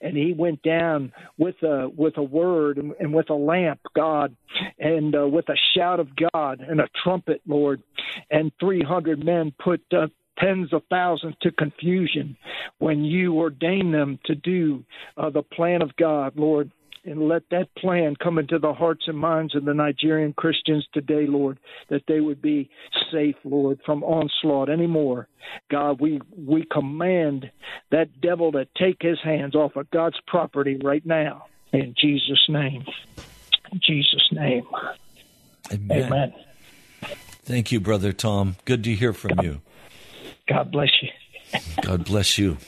and 0.00 0.16
he 0.16 0.32
went 0.32 0.62
down 0.62 1.12
with 1.38 1.56
a 1.62 1.88
with 1.88 2.16
a 2.16 2.22
word 2.22 2.78
and, 2.78 2.92
and 2.98 3.12
with 3.14 3.30
a 3.30 3.34
lamp, 3.34 3.80
God, 3.94 4.36
and 4.78 5.14
uh, 5.14 5.26
with 5.26 5.48
a 5.48 5.56
shout 5.74 6.00
of 6.00 6.08
God 6.32 6.60
and 6.60 6.80
a 6.80 6.88
trumpet, 7.02 7.40
Lord, 7.46 7.82
and 8.30 8.52
three 8.60 8.82
hundred 8.82 9.24
men 9.24 9.52
put. 9.62 9.82
Uh, 9.92 10.08
Tens 10.36 10.72
of 10.72 10.82
thousands 10.90 11.36
to 11.42 11.52
confusion 11.52 12.36
when 12.78 13.04
you 13.04 13.38
ordain 13.38 13.92
them 13.92 14.18
to 14.24 14.34
do 14.34 14.84
uh, 15.16 15.30
the 15.30 15.44
plan 15.44 15.80
of 15.80 15.94
God, 15.94 16.32
Lord 16.34 16.72
and 17.04 17.28
let 17.28 17.42
that 17.50 17.74
plan 17.76 18.16
come 18.22 18.38
into 18.38 18.58
the 18.58 18.72
hearts 18.72 19.04
and 19.06 19.18
minds 19.18 19.54
of 19.54 19.64
the 19.64 19.74
Nigerian 19.74 20.32
Christians 20.32 20.86
today, 20.92 21.26
Lord, 21.26 21.58
that 21.90 22.02
they 22.08 22.20
would 22.20 22.40
be 22.40 22.70
safe, 23.12 23.36
Lord, 23.44 23.80
from 23.84 24.02
onslaught 24.02 24.70
anymore. 24.70 25.28
God, 25.70 26.00
we 26.00 26.20
we 26.36 26.64
command 26.70 27.50
that 27.90 28.20
devil 28.20 28.52
to 28.52 28.66
take 28.78 28.96
his 29.00 29.18
hands 29.22 29.54
off 29.54 29.76
of 29.76 29.90
God's 29.90 30.18
property 30.26 30.78
right 30.82 31.04
now. 31.04 31.46
In 31.72 31.94
Jesus' 32.00 32.46
name. 32.48 32.84
In 33.72 33.80
Jesus' 33.84 34.28
name. 34.32 34.66
Amen. 35.72 36.02
Amen. 36.04 36.34
Thank 37.42 37.72
you, 37.72 37.80
Brother 37.80 38.12
Tom. 38.12 38.56
Good 38.64 38.84
to 38.84 38.94
hear 38.94 39.12
from 39.12 39.40
you. 39.42 39.60
God 40.48 40.70
bless 40.70 40.90
you. 41.02 41.08
God 41.82 42.04
bless 42.04 42.38
you. 42.38 42.58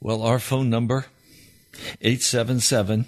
Well, 0.00 0.22
our 0.22 0.38
phone 0.38 0.70
number 0.70 1.06
877 2.00 3.06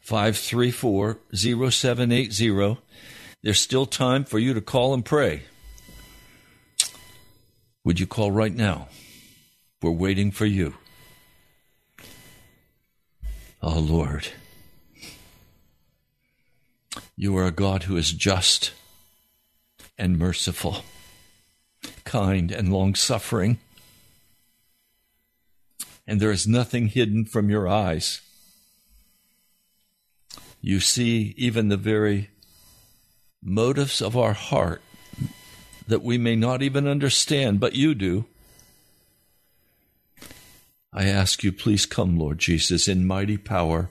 534 0.00 1.18
0780. 1.34 2.78
There's 3.42 3.60
still 3.60 3.86
time 3.86 4.24
for 4.24 4.38
you 4.38 4.54
to 4.54 4.60
call 4.60 4.94
and 4.94 5.04
pray. 5.04 5.42
Would 7.84 8.00
you 8.00 8.06
call 8.06 8.30
right 8.30 8.54
now? 8.54 8.88
We're 9.82 9.90
waiting 9.90 10.30
for 10.30 10.46
you. 10.46 10.74
Oh, 13.62 13.78
Lord. 13.78 14.28
You 17.16 17.36
are 17.36 17.46
a 17.46 17.50
God 17.50 17.84
who 17.84 17.96
is 17.96 18.12
just 18.12 18.72
and 19.96 20.18
merciful, 20.18 20.78
kind 22.04 22.50
and 22.50 22.72
long 22.72 22.94
suffering 22.94 23.58
and 26.06 26.20
there 26.20 26.30
is 26.30 26.46
nothing 26.46 26.88
hidden 26.88 27.24
from 27.24 27.50
your 27.50 27.68
eyes. 27.68 28.20
You 30.60 30.80
see 30.80 31.34
even 31.36 31.68
the 31.68 31.76
very 31.76 32.30
motives 33.42 34.00
of 34.00 34.16
our 34.16 34.32
heart 34.32 34.80
that 35.86 36.02
we 36.02 36.16
may 36.16 36.36
not 36.36 36.62
even 36.62 36.86
understand, 36.86 37.60
but 37.60 37.74
you 37.74 37.94
do. 37.94 38.24
I 40.92 41.04
ask 41.04 41.42
you, 41.42 41.52
please 41.52 41.86
come, 41.86 42.18
Lord 42.18 42.38
Jesus, 42.38 42.88
in 42.88 43.06
mighty 43.06 43.36
power 43.36 43.90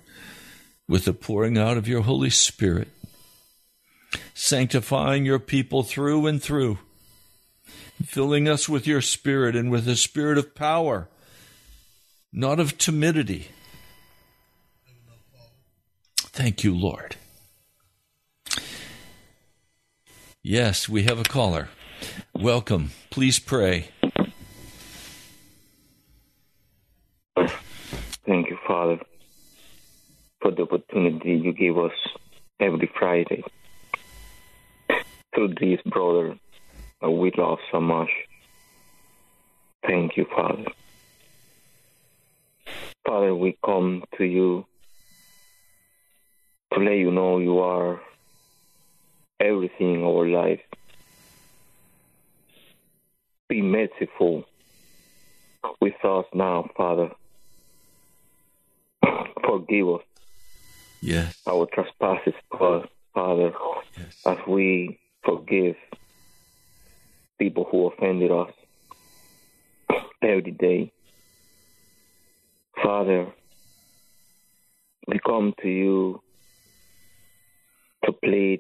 with 0.88 1.05
the 1.05 1.14
pouring 1.14 1.57
out 1.57 1.78
of 1.78 1.88
your 1.88 2.01
Holy 2.01 2.30
Spirit, 2.30 2.88
sanctifying 4.34 5.26
your 5.26 5.39
people 5.39 5.84
through 5.84 6.26
and 6.26 6.41
through, 6.41 6.80
filling 8.03 8.47
us 8.47 8.68
with 8.68 8.88
your 8.88 9.01
Spirit 9.01 9.55
and 9.55 9.70
with 9.70 9.86
the 9.86 9.95
spirit 9.95 10.38
of 10.38 10.55
power 10.55 11.07
not 12.34 12.60
of 12.60 12.78
timidity. 12.78 13.50
Thank 16.18 16.64
you, 16.64 16.76
Lord. 16.76 17.16
Yes, 20.42 20.90
we 20.90 21.04
have 21.04 21.20
a 21.20 21.24
caller. 21.24 21.70
Welcome. 22.34 22.92
Please 23.12 23.40
pray. 23.40 23.90
Thank 28.26 28.50
you, 28.50 28.58
Father, 28.68 29.00
for 30.42 30.52
the 30.52 30.64
opportunity 30.64 31.36
you 31.36 31.54
give 31.54 31.78
us 31.78 31.92
every 32.60 32.92
Friday 32.98 33.44
through 35.34 35.54
this 35.60 35.80
brother 35.86 36.36
we 37.10 37.32
love 37.38 37.60
so 37.72 37.80
much. 37.80 38.10
Thank 39.86 40.18
you, 40.18 40.26
Father. 40.36 40.66
Father, 43.06 43.36
we 43.36 43.58
come 43.66 44.04
to 44.18 44.24
you 44.24 44.66
to 46.74 46.80
let 46.80 46.95
you 46.95 47.12
know 47.12 47.39
you 47.39 47.60
are 47.60 48.01
everything 49.39 49.95
in 49.95 50.04
our 50.04 50.28
life. 50.28 50.62
Be 53.49 53.62
merciful 53.62 54.45
with 55.82 55.93
us 56.04 56.26
now, 56.34 56.70
Father. 56.78 57.10
Forgive 59.45 59.89
us 59.89 60.01
Yes. 61.01 61.41
our 61.45 61.68
trespasses, 61.74 62.34
Father, 63.14 63.51
Yes. 63.97 64.22
as 64.26 64.38
we 64.47 64.99
forgive 65.26 65.76
people 67.38 67.68
who 67.70 67.88
offended 67.88 68.32
us 68.32 68.51
every 70.24 70.51
day. 70.51 70.91
Father, 72.84 73.32
we 75.08 75.18
come 75.26 75.54
to 75.62 75.70
you 75.70 76.22
to 78.04 78.12
plead, 78.12 78.60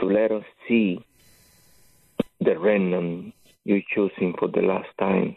to 0.00 0.06
let 0.06 0.32
us 0.32 0.42
see 0.66 0.98
the 2.40 2.58
remnant 2.58 3.34
you're 3.64 3.82
choosing 3.94 4.34
for 4.36 4.48
the 4.48 4.62
last 4.62 4.88
time. 4.98 5.36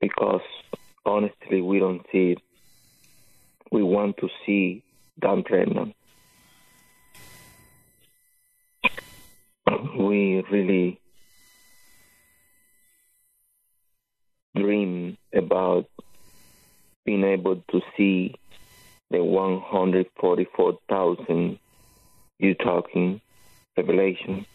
Because 0.00 0.40
honestly, 1.04 1.60
we 1.60 1.78
don't 1.78 2.06
see 2.10 2.32
it. 2.32 2.38
We 3.70 3.82
want 3.82 4.16
to 4.16 4.28
see 4.46 4.82
that 5.20 5.44
remnant. 5.50 5.94
We 9.98 10.42
really 10.50 11.00
dream 14.56 15.18
about 15.34 15.86
being 17.04 17.24
able 17.24 17.56
to 17.70 17.80
see 17.96 18.34
the 19.10 19.22
144,000 19.22 21.58
you 22.38 22.54
talking 22.54 23.20
Revelation. 23.76 24.46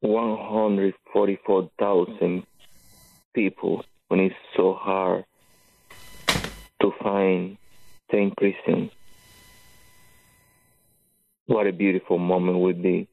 144,000 0.00 2.46
people 3.34 3.84
when 4.08 4.20
it's 4.20 4.34
so 4.56 4.74
hard 4.74 5.24
to 6.80 6.92
find 7.02 7.56
10 8.10 8.32
Christians. 8.36 8.90
What 11.46 11.66
a 11.66 11.72
beautiful 11.72 12.18
moment 12.18 12.58
would 12.58 12.82
be 12.82 13.08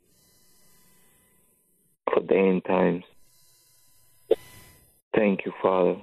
for 2.13 2.21
the 2.21 2.35
end 2.35 2.65
times. 2.65 3.03
Thank 5.15 5.45
you, 5.45 5.53
Father. 5.61 5.97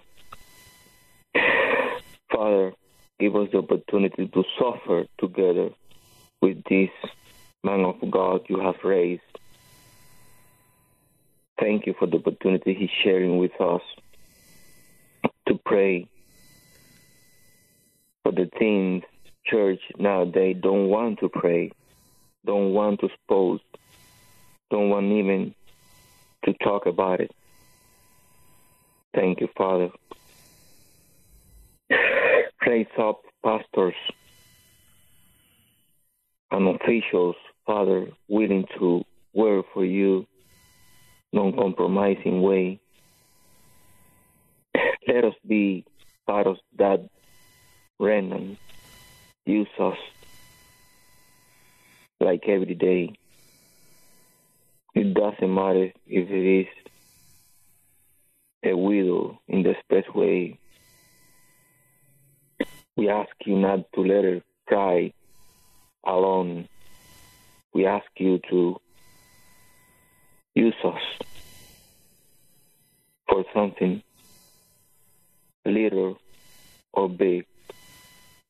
Father, 2.32 2.72
give 3.18 3.34
us 3.36 3.48
the 3.52 3.58
opportunity 3.58 4.28
to 4.28 4.44
suffer 4.58 5.04
together 5.18 5.70
with 6.40 6.62
this 6.68 6.90
man 7.64 7.80
of 7.84 7.96
God 8.10 8.42
you 8.48 8.60
have 8.60 8.76
raised. 8.84 9.22
Thank 11.58 11.86
you 11.86 11.94
for 11.98 12.06
the 12.06 12.18
opportunity 12.18 12.74
he's 12.74 12.90
sharing 13.02 13.38
with 13.38 13.58
us 13.60 13.82
to 15.48 15.58
pray 15.64 16.06
for 18.22 18.32
the 18.32 18.48
things 18.58 19.02
church 19.46 19.80
nowadays 19.98 20.56
don't 20.62 20.88
want 20.88 21.18
to 21.20 21.28
pray, 21.28 21.72
don't 22.44 22.72
want 22.72 23.00
to 23.00 23.06
expose, 23.06 23.60
don't 24.70 24.90
want 24.90 25.06
even 25.06 25.54
to 26.44 26.52
talk 26.64 26.86
about 26.86 27.20
it. 27.20 27.30
Thank 29.14 29.40
you, 29.40 29.48
Father. 29.56 29.88
Raise 32.66 32.86
up 33.00 33.22
pastors 33.42 33.94
and 36.50 36.68
officials, 36.68 37.36
Father, 37.66 38.08
willing 38.28 38.66
to 38.78 39.02
work 39.32 39.66
for 39.72 39.84
you, 39.84 40.26
non 41.32 41.54
compromising 41.54 42.42
way. 42.42 42.80
Let 45.06 45.24
us 45.24 45.34
be 45.46 45.84
part 46.26 46.46
of 46.46 46.56
that 46.76 47.08
remnant. 47.98 48.58
Use 49.46 49.68
us 49.80 49.96
like 52.20 52.42
every 52.48 52.74
day. 52.74 53.14
It 54.98 55.14
doesn't 55.14 55.54
matter 55.54 55.92
if 56.08 56.28
it 56.28 56.60
is 56.60 56.66
a 58.64 58.76
widow 58.76 59.40
in 59.46 59.62
the 59.62 59.76
expressway. 59.76 60.58
We 62.96 63.08
ask 63.08 63.30
you 63.46 63.56
not 63.60 63.92
to 63.94 64.00
let 64.00 64.24
her 64.24 64.42
cry 64.66 65.12
alone. 66.04 66.68
We 67.72 67.86
ask 67.86 68.08
you 68.16 68.40
to 68.50 68.80
use 70.56 70.74
us 70.82 71.02
for 73.28 73.44
something 73.54 74.02
little 75.64 76.18
or 76.92 77.08
big. 77.08 77.46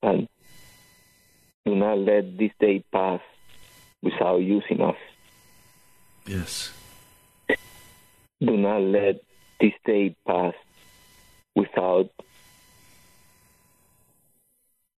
And 0.03 0.27
do 1.67 1.77
not 1.77 1.99
let 1.99 2.39
this 2.39 2.53
day 2.59 2.83
pass 2.91 3.21
without 4.01 4.39
using 4.39 4.81
us. 4.81 4.97
Yes. 6.29 6.73
Do 7.49 8.55
not 8.59 8.83
let 8.83 9.23
this 9.59 9.73
day 9.87 10.15
pass 10.27 10.53
without 11.57 12.11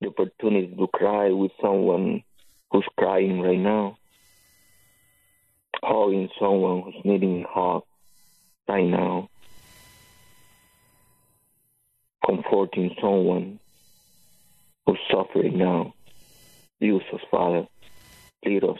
the 0.01 0.07
opportunity 0.07 0.73
to 0.75 0.87
cry 0.87 1.29
with 1.29 1.51
someone 1.61 2.23
who's 2.71 2.87
crying 2.97 3.41
right 3.41 3.59
now, 3.59 3.99
hugging 5.83 6.29
someone 6.39 6.81
who's 6.81 7.05
needing 7.05 7.43
a 7.43 7.47
hug 7.47 7.83
right 8.67 8.87
now, 8.87 9.29
comforting 12.25 12.95
someone 12.99 13.59
who's 14.87 14.97
suffering 15.11 15.59
now. 15.59 15.93
Use 16.79 17.03
us, 17.13 17.21
Father. 17.29 17.67
Lead 18.43 18.63
us. 18.63 18.79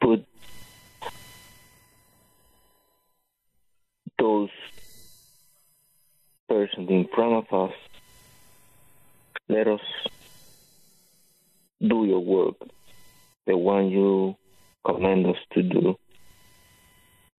Put 0.00 0.26
those 4.24 4.48
persons 6.48 6.88
in 6.88 7.06
front 7.14 7.34
of 7.34 7.68
us. 7.68 7.74
Let 9.50 9.68
us 9.68 9.86
do 11.86 12.06
your 12.06 12.24
work, 12.24 12.54
the 13.46 13.54
one 13.54 13.90
you 13.90 14.36
command 14.86 15.26
us 15.26 15.36
to 15.52 15.62
do. 15.62 15.96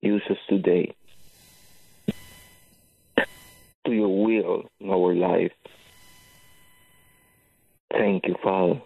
Use 0.03 0.22
us 0.28 0.37
today. 0.47 0.95
Do 3.87 3.93
your 3.93 4.24
will 4.26 4.64
in 4.78 4.91
our 4.91 5.14
life. 5.14 5.53
Thank 7.93 8.26
you, 8.26 8.35
Father, 8.43 8.82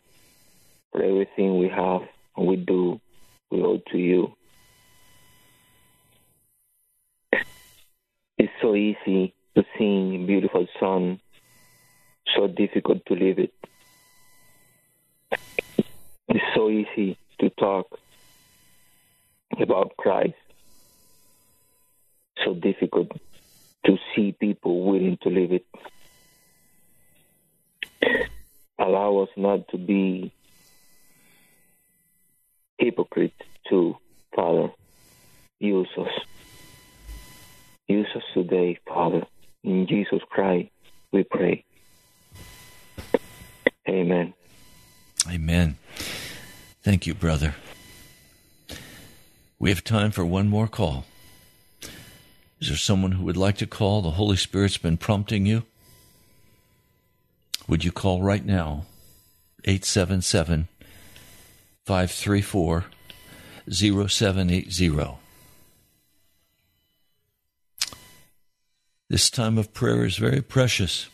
for 0.92 1.02
everything 1.02 1.58
we 1.58 1.68
have 1.68 2.02
and 2.36 2.46
we 2.46 2.54
do. 2.54 3.00
We 3.50 3.60
owe 3.62 3.80
to 3.90 3.98
you. 3.98 4.34
It's 8.38 8.57
so 8.68 8.74
easy 8.74 9.32
to 9.54 9.64
sing 9.78 10.26
beautiful 10.26 10.66
song, 10.78 11.18
so 12.36 12.46
difficult 12.46 13.04
to 13.06 13.14
live 13.14 13.38
it. 13.38 13.54
It's 16.28 16.44
so 16.54 16.68
easy 16.68 17.16
to 17.40 17.48
talk 17.48 17.98
about 19.58 19.96
Christ, 19.96 20.34
so 22.44 22.52
difficult 22.52 23.10
to 23.86 23.96
see 24.14 24.32
people 24.32 24.84
willing 24.84 25.16
to 25.22 25.30
live 25.30 25.52
it. 25.52 25.66
Allow 28.78 29.18
us 29.18 29.30
not 29.34 29.66
to 29.68 29.78
be 29.78 30.30
hypocrites 32.76 33.42
too, 33.66 33.96
Father. 34.36 34.70
Use 35.58 35.88
us. 35.96 36.37
Use 37.88 38.06
us 38.14 38.22
today, 38.34 38.78
Father. 38.86 39.26
In 39.64 39.86
Jesus 39.86 40.20
Christ, 40.30 40.68
we 41.10 41.24
pray. 41.24 41.64
Amen. 43.88 44.34
Amen. 45.28 45.78
Thank 46.82 47.06
you, 47.06 47.14
brother. 47.14 47.54
We 49.58 49.70
have 49.70 49.82
time 49.82 50.10
for 50.10 50.24
one 50.24 50.48
more 50.48 50.68
call. 50.68 51.06
Is 52.60 52.68
there 52.68 52.76
someone 52.76 53.12
who 53.12 53.24
would 53.24 53.36
like 53.36 53.56
to 53.58 53.66
call? 53.66 54.02
The 54.02 54.12
Holy 54.12 54.36
Spirit's 54.36 54.78
been 54.78 54.96
prompting 54.96 55.46
you. 55.46 55.64
Would 57.66 57.84
you 57.84 57.92
call 57.92 58.22
right 58.22 58.44
now? 58.44 58.84
877 59.64 60.68
534 61.84 62.84
0780. 63.70 65.18
This 69.10 69.30
time 69.30 69.56
of 69.56 69.72
prayer 69.72 70.04
is 70.04 70.18
very 70.18 70.42
precious. 70.42 71.08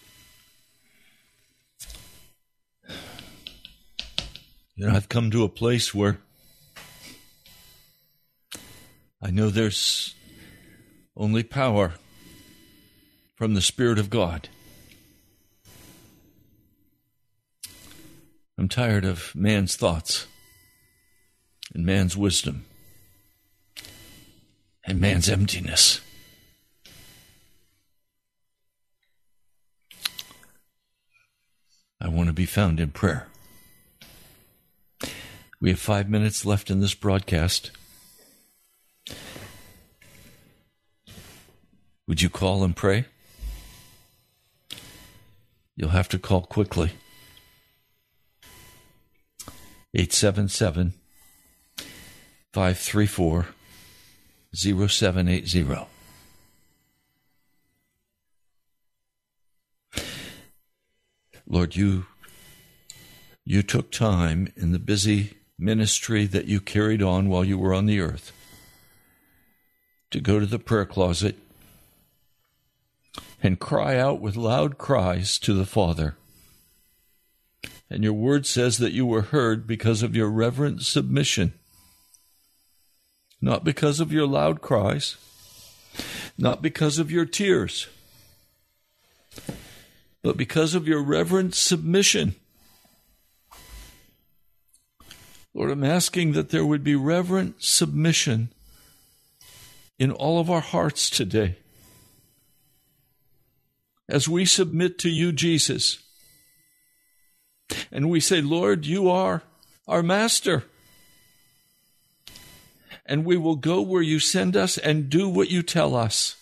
You 4.75 4.89
know, 4.89 4.97
I've 4.97 5.09
come 5.09 5.31
to 5.31 5.45
a 5.45 5.49
place 5.49 5.95
where 5.95 6.19
I 9.23 9.31
know 9.31 9.49
there's 9.49 10.17
only 11.17 11.45
power 11.45 11.95
from 13.37 13.55
the 13.55 13.63
Spirit 13.63 14.01
of 14.01 14.11
God. 14.11 14.49
I'm 18.59 18.69
tired 18.69 19.05
of 19.05 19.33
man's 19.37 19.77
thoughts 19.77 20.27
and 21.73 21.87
man's 21.87 22.17
wisdom 22.17 22.65
and 24.85 25.01
man's 25.01 25.29
emptiness. 25.29 26.01
be 32.35 32.47
found 32.47 32.81
in 32.81 32.91
prayer. 32.91 33.29
We 35.61 35.71
have 35.71 35.81
five 35.81 36.11
minutes 36.11 36.45
left 36.45 36.71
in 36.71 36.81
this 36.81 36.95
broadcast. 36.95 37.71
Would 42.07 42.21
you 42.21 42.29
call 42.29 42.63
and 42.65 42.77
pray? 42.77 43.07
You'll 45.77 45.91
have 45.91 46.09
to 46.11 46.19
call 46.19 46.43
quickly. 46.43 46.91
877 49.95 50.93
534 52.53 53.47
0780. 54.55 55.87
Lord, 61.47 61.77
you 61.77 62.07
you 63.45 63.63
took 63.63 63.91
time 63.91 64.53
in 64.57 64.73
the 64.73 64.79
busy 64.79 65.35
ministry 65.59 66.27
that 66.27 66.47
you 66.47 66.61
carried 66.61 67.03
on 67.03 67.29
while 67.29 67.45
you 67.45 67.59
were 67.59 67.75
on 67.75 67.87
the 67.87 68.01
earth 68.01 68.33
to 70.11 70.21
go 70.21 70.41
to 70.41 70.47
the 70.47 70.59
prayer 70.59 70.87
closet 70.87 71.37
and 73.43 73.61
cry 73.61 73.97
out 73.97 74.21
with 74.21 74.37
loud 74.37 74.79
cries 74.79 75.39
to 75.39 75.53
the 75.53 75.67
Father. 75.67 76.17
And 77.91 78.03
your 78.03 78.15
word 78.15 78.47
says 78.47 78.79
that 78.79 78.93
you 78.93 79.05
were 79.05 79.23
heard 79.23 79.67
because 79.67 80.03
of 80.03 80.17
your 80.17 80.31
reverent 80.31 80.83
submission, 80.83 81.53
not 83.41 83.63
because 83.63 84.01
of 84.01 84.13
your 84.13 84.27
loud 84.27 84.63
cries, 84.63 85.17
not 86.39 86.63
because 86.63 86.99
of 86.99 87.11
your 87.11 87.27
tears, 87.27 87.89
but 90.23 90.37
because 90.37 90.75
of 90.75 90.89
your 90.89 91.03
reverent 91.03 91.55
submission. 91.55 92.35
Lord, 95.55 95.71
I'm 95.71 95.85
asking 95.85 96.33
that 96.33 96.51
there 96.51 96.67
would 96.67 96.83
be 96.83 96.97
reverent 96.97 97.63
submission 97.63 98.49
in 100.01 100.11
all 100.11 100.41
of 100.41 100.51
our 100.51 100.61
hearts 100.61 101.09
today. 101.09 101.57
As 104.09 104.29
we 104.29 104.45
submit 104.45 104.99
to 104.99 105.09
you, 105.09 105.31
Jesus, 105.31 106.01
and 107.93 108.11
we 108.11 108.19
say, 108.19 108.43
Lord, 108.43 108.85
you 108.85 109.09
are 109.09 109.43
our 109.87 110.03
master. 110.03 110.65
And 113.07 113.25
we 113.25 113.37
will 113.37 113.57
go 113.57 113.81
where 113.81 114.03
you 114.03 114.19
send 114.19 114.57
us 114.57 114.77
and 114.77 115.09
do 115.09 115.29
what 115.29 115.51
you 115.51 115.63
tell 115.63 115.95
us. 115.95 116.37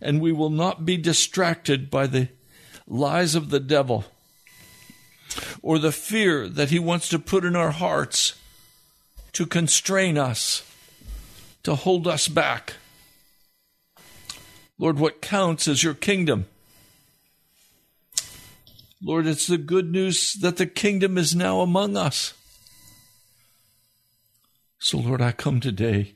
And 0.00 0.20
we 0.20 0.32
will 0.32 0.50
not 0.50 0.84
be 0.84 0.96
distracted 0.96 1.90
by 1.90 2.06
the 2.06 2.28
lies 2.86 3.34
of 3.34 3.50
the 3.50 3.60
devil 3.60 4.04
or 5.62 5.78
the 5.78 5.92
fear 5.92 6.48
that 6.48 6.70
he 6.70 6.78
wants 6.78 7.08
to 7.08 7.18
put 7.18 7.44
in 7.44 7.56
our 7.56 7.72
hearts 7.72 8.34
to 9.32 9.46
constrain 9.46 10.16
us, 10.16 10.62
to 11.62 11.74
hold 11.74 12.06
us 12.06 12.28
back. 12.28 12.74
Lord, 14.78 14.98
what 14.98 15.22
counts 15.22 15.68
is 15.68 15.82
your 15.82 15.94
kingdom. 15.94 16.46
Lord, 19.02 19.26
it's 19.26 19.46
the 19.46 19.58
good 19.58 19.90
news 19.90 20.34
that 20.34 20.56
the 20.56 20.66
kingdom 20.66 21.18
is 21.18 21.34
now 21.34 21.60
among 21.60 21.96
us. 21.96 22.34
So, 24.78 24.98
Lord, 24.98 25.20
I 25.20 25.32
come 25.32 25.60
today 25.60 26.14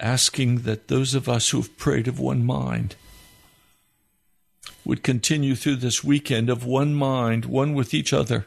asking 0.00 0.62
that 0.62 0.88
those 0.88 1.14
of 1.14 1.28
us 1.28 1.50
who 1.50 1.58
have 1.58 1.76
prayed 1.76 2.08
of 2.08 2.18
one 2.18 2.44
mind 2.44 2.96
would 4.84 5.02
continue 5.02 5.54
through 5.54 5.76
this 5.76 6.04
weekend 6.04 6.50
of 6.50 6.64
one 6.64 6.94
mind, 6.94 7.44
one 7.44 7.74
with 7.74 7.94
each 7.94 8.12
other, 8.12 8.46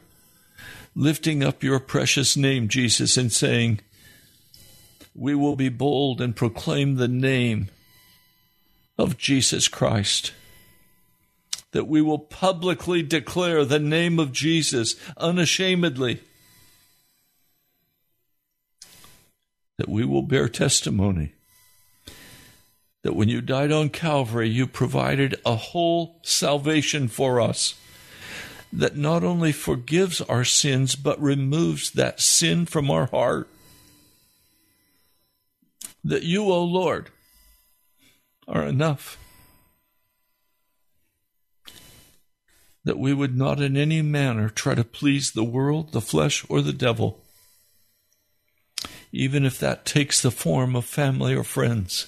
lifting 0.96 1.44
up 1.44 1.64
your 1.64 1.80
precious 1.80 2.38
name, 2.38 2.68
Jesus, 2.68 3.18
and 3.18 3.32
saying, 3.32 3.80
We 5.16 5.36
will 5.36 5.56
be 5.56 5.70
bold 5.70 6.22
and 6.22 6.36
proclaim 6.36 6.96
the 6.96 7.08
name 7.08 7.70
of 8.98 9.18
Jesus 9.18 9.68
Christ 9.68 10.34
that 11.72 11.88
we 11.88 12.02
will 12.02 12.20
publicly 12.20 13.04
declare 13.04 13.66
the 13.66 13.80
name 13.80 14.20
of 14.20 14.32
Jesus 14.32 14.96
unashamedly, 15.18 16.22
that 19.78 19.90
we 19.90 20.06
will 20.06 20.24
bear 20.24 20.50
testimony 20.50 21.34
that 23.08 23.16
when 23.16 23.30
you 23.30 23.40
died 23.40 23.72
on 23.72 23.88
Calvary, 23.88 24.50
you 24.50 24.68
provided 24.68 25.40
a 25.46 25.56
whole 25.56 26.20
salvation 26.24 27.08
for 27.08 27.40
us 27.40 27.76
that 28.74 28.98
not 28.98 29.24
only 29.24 29.54
forgives 29.54 30.20
our 30.20 30.44
sins, 30.44 30.98
but 30.98 31.18
removes 31.22 31.92
that 31.92 32.20
sin 32.20 32.66
from 32.66 32.92
our 32.92 33.06
heart. 33.06 33.48
That 36.04 36.24
you, 36.24 36.52
O 36.52 36.62
Lord, 36.62 37.10
are 38.46 38.66
enough. 38.66 39.18
that 42.84 43.00
we 43.00 43.14
would 43.14 43.38
not 43.38 43.62
in 43.62 43.78
any 43.78 44.02
manner 44.02 44.50
try 44.50 44.76
to 44.76 44.84
please 44.84 45.32
the 45.32 45.46
world, 45.46 45.94
the 45.94 46.02
flesh, 46.02 46.46
or 46.50 46.62
the 46.62 46.74
devil, 46.74 47.22
even 49.14 49.46
if 49.46 49.58
that 49.60 49.86
takes 49.86 50.22
the 50.22 50.32
form 50.32 50.76
of 50.76 50.84
family 50.84 51.34
or 51.34 51.46
friends. 51.46 52.08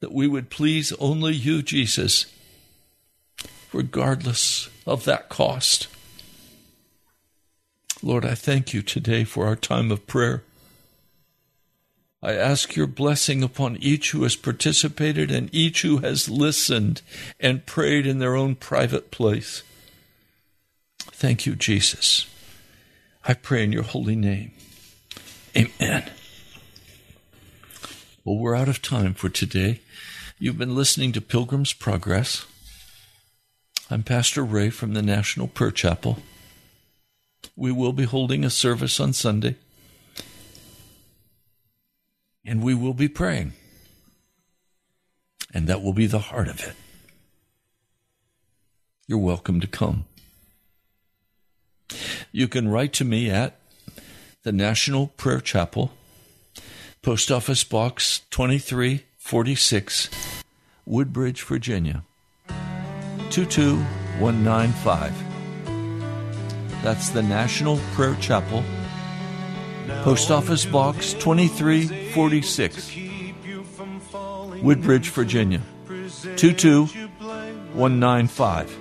That 0.00 0.12
we 0.12 0.26
would 0.26 0.50
please 0.50 0.92
only 0.94 1.34
you, 1.34 1.62
Jesus, 1.62 2.26
regardless 3.72 4.68
of 4.86 5.04
that 5.04 5.28
cost. 5.28 5.88
Lord, 8.02 8.24
I 8.24 8.34
thank 8.34 8.72
you 8.72 8.82
today 8.82 9.24
for 9.24 9.46
our 9.46 9.56
time 9.56 9.90
of 9.90 10.06
prayer. 10.06 10.42
I 12.22 12.34
ask 12.34 12.76
your 12.76 12.86
blessing 12.86 13.42
upon 13.42 13.76
each 13.78 14.10
who 14.10 14.22
has 14.24 14.36
participated 14.36 15.30
and 15.30 15.48
each 15.54 15.82
who 15.82 15.98
has 15.98 16.28
listened 16.28 17.00
and 17.38 17.64
prayed 17.64 18.06
in 18.06 18.18
their 18.18 18.36
own 18.36 18.56
private 18.56 19.10
place. 19.10 19.62
Thank 20.98 21.46
you, 21.46 21.54
Jesus. 21.54 22.26
I 23.24 23.34
pray 23.34 23.64
in 23.64 23.72
your 23.72 23.82
holy 23.82 24.16
name. 24.16 24.52
Amen. 25.56 26.10
Well, 28.22 28.36
we're 28.36 28.54
out 28.54 28.68
of 28.68 28.82
time 28.82 29.14
for 29.14 29.30
today. 29.30 29.80
You've 30.38 30.58
been 30.58 30.74
listening 30.74 31.12
to 31.12 31.22
Pilgrim's 31.22 31.72
Progress. 31.72 32.44
I'm 33.90 34.02
Pastor 34.02 34.44
Ray 34.44 34.68
from 34.68 34.92
the 34.92 35.00
National 35.00 35.48
Prayer 35.48 35.70
Chapel. 35.70 36.18
We 37.56 37.72
will 37.72 37.94
be 37.94 38.04
holding 38.04 38.44
a 38.44 38.50
service 38.50 39.00
on 39.00 39.14
Sunday 39.14 39.56
and 42.44 42.62
we 42.62 42.74
will 42.74 42.92
be 42.92 43.08
praying. 43.08 43.54
And 45.54 45.66
that 45.66 45.82
will 45.82 45.94
be 45.94 46.06
the 46.06 46.18
heart 46.18 46.48
of 46.48 46.60
it. 46.60 46.74
You're 49.06 49.16
welcome 49.16 49.60
to 49.60 49.66
come. 49.66 50.04
You 52.32 52.48
can 52.48 52.68
write 52.68 52.92
to 52.94 53.04
me 53.06 53.30
at 53.30 53.58
the 54.42 54.52
National 54.52 55.06
Prayer 55.06 55.40
Chapel, 55.40 55.92
Post 57.02 57.32
Office 57.32 57.64
Box 57.64 58.20
2346, 58.28 60.10
Woodbridge, 60.84 61.42
Virginia 61.44 62.04
22195. 63.30 65.14
That's 66.82 67.08
the 67.08 67.22
National 67.22 67.78
Prayer 67.94 68.16
Chapel. 68.16 68.62
Post 70.02 70.30
Office 70.30 70.66
Box 70.66 71.14
2346, 71.14 72.98
Woodbridge, 74.62 75.08
Virginia 75.08 75.62
22195. 76.36 78.78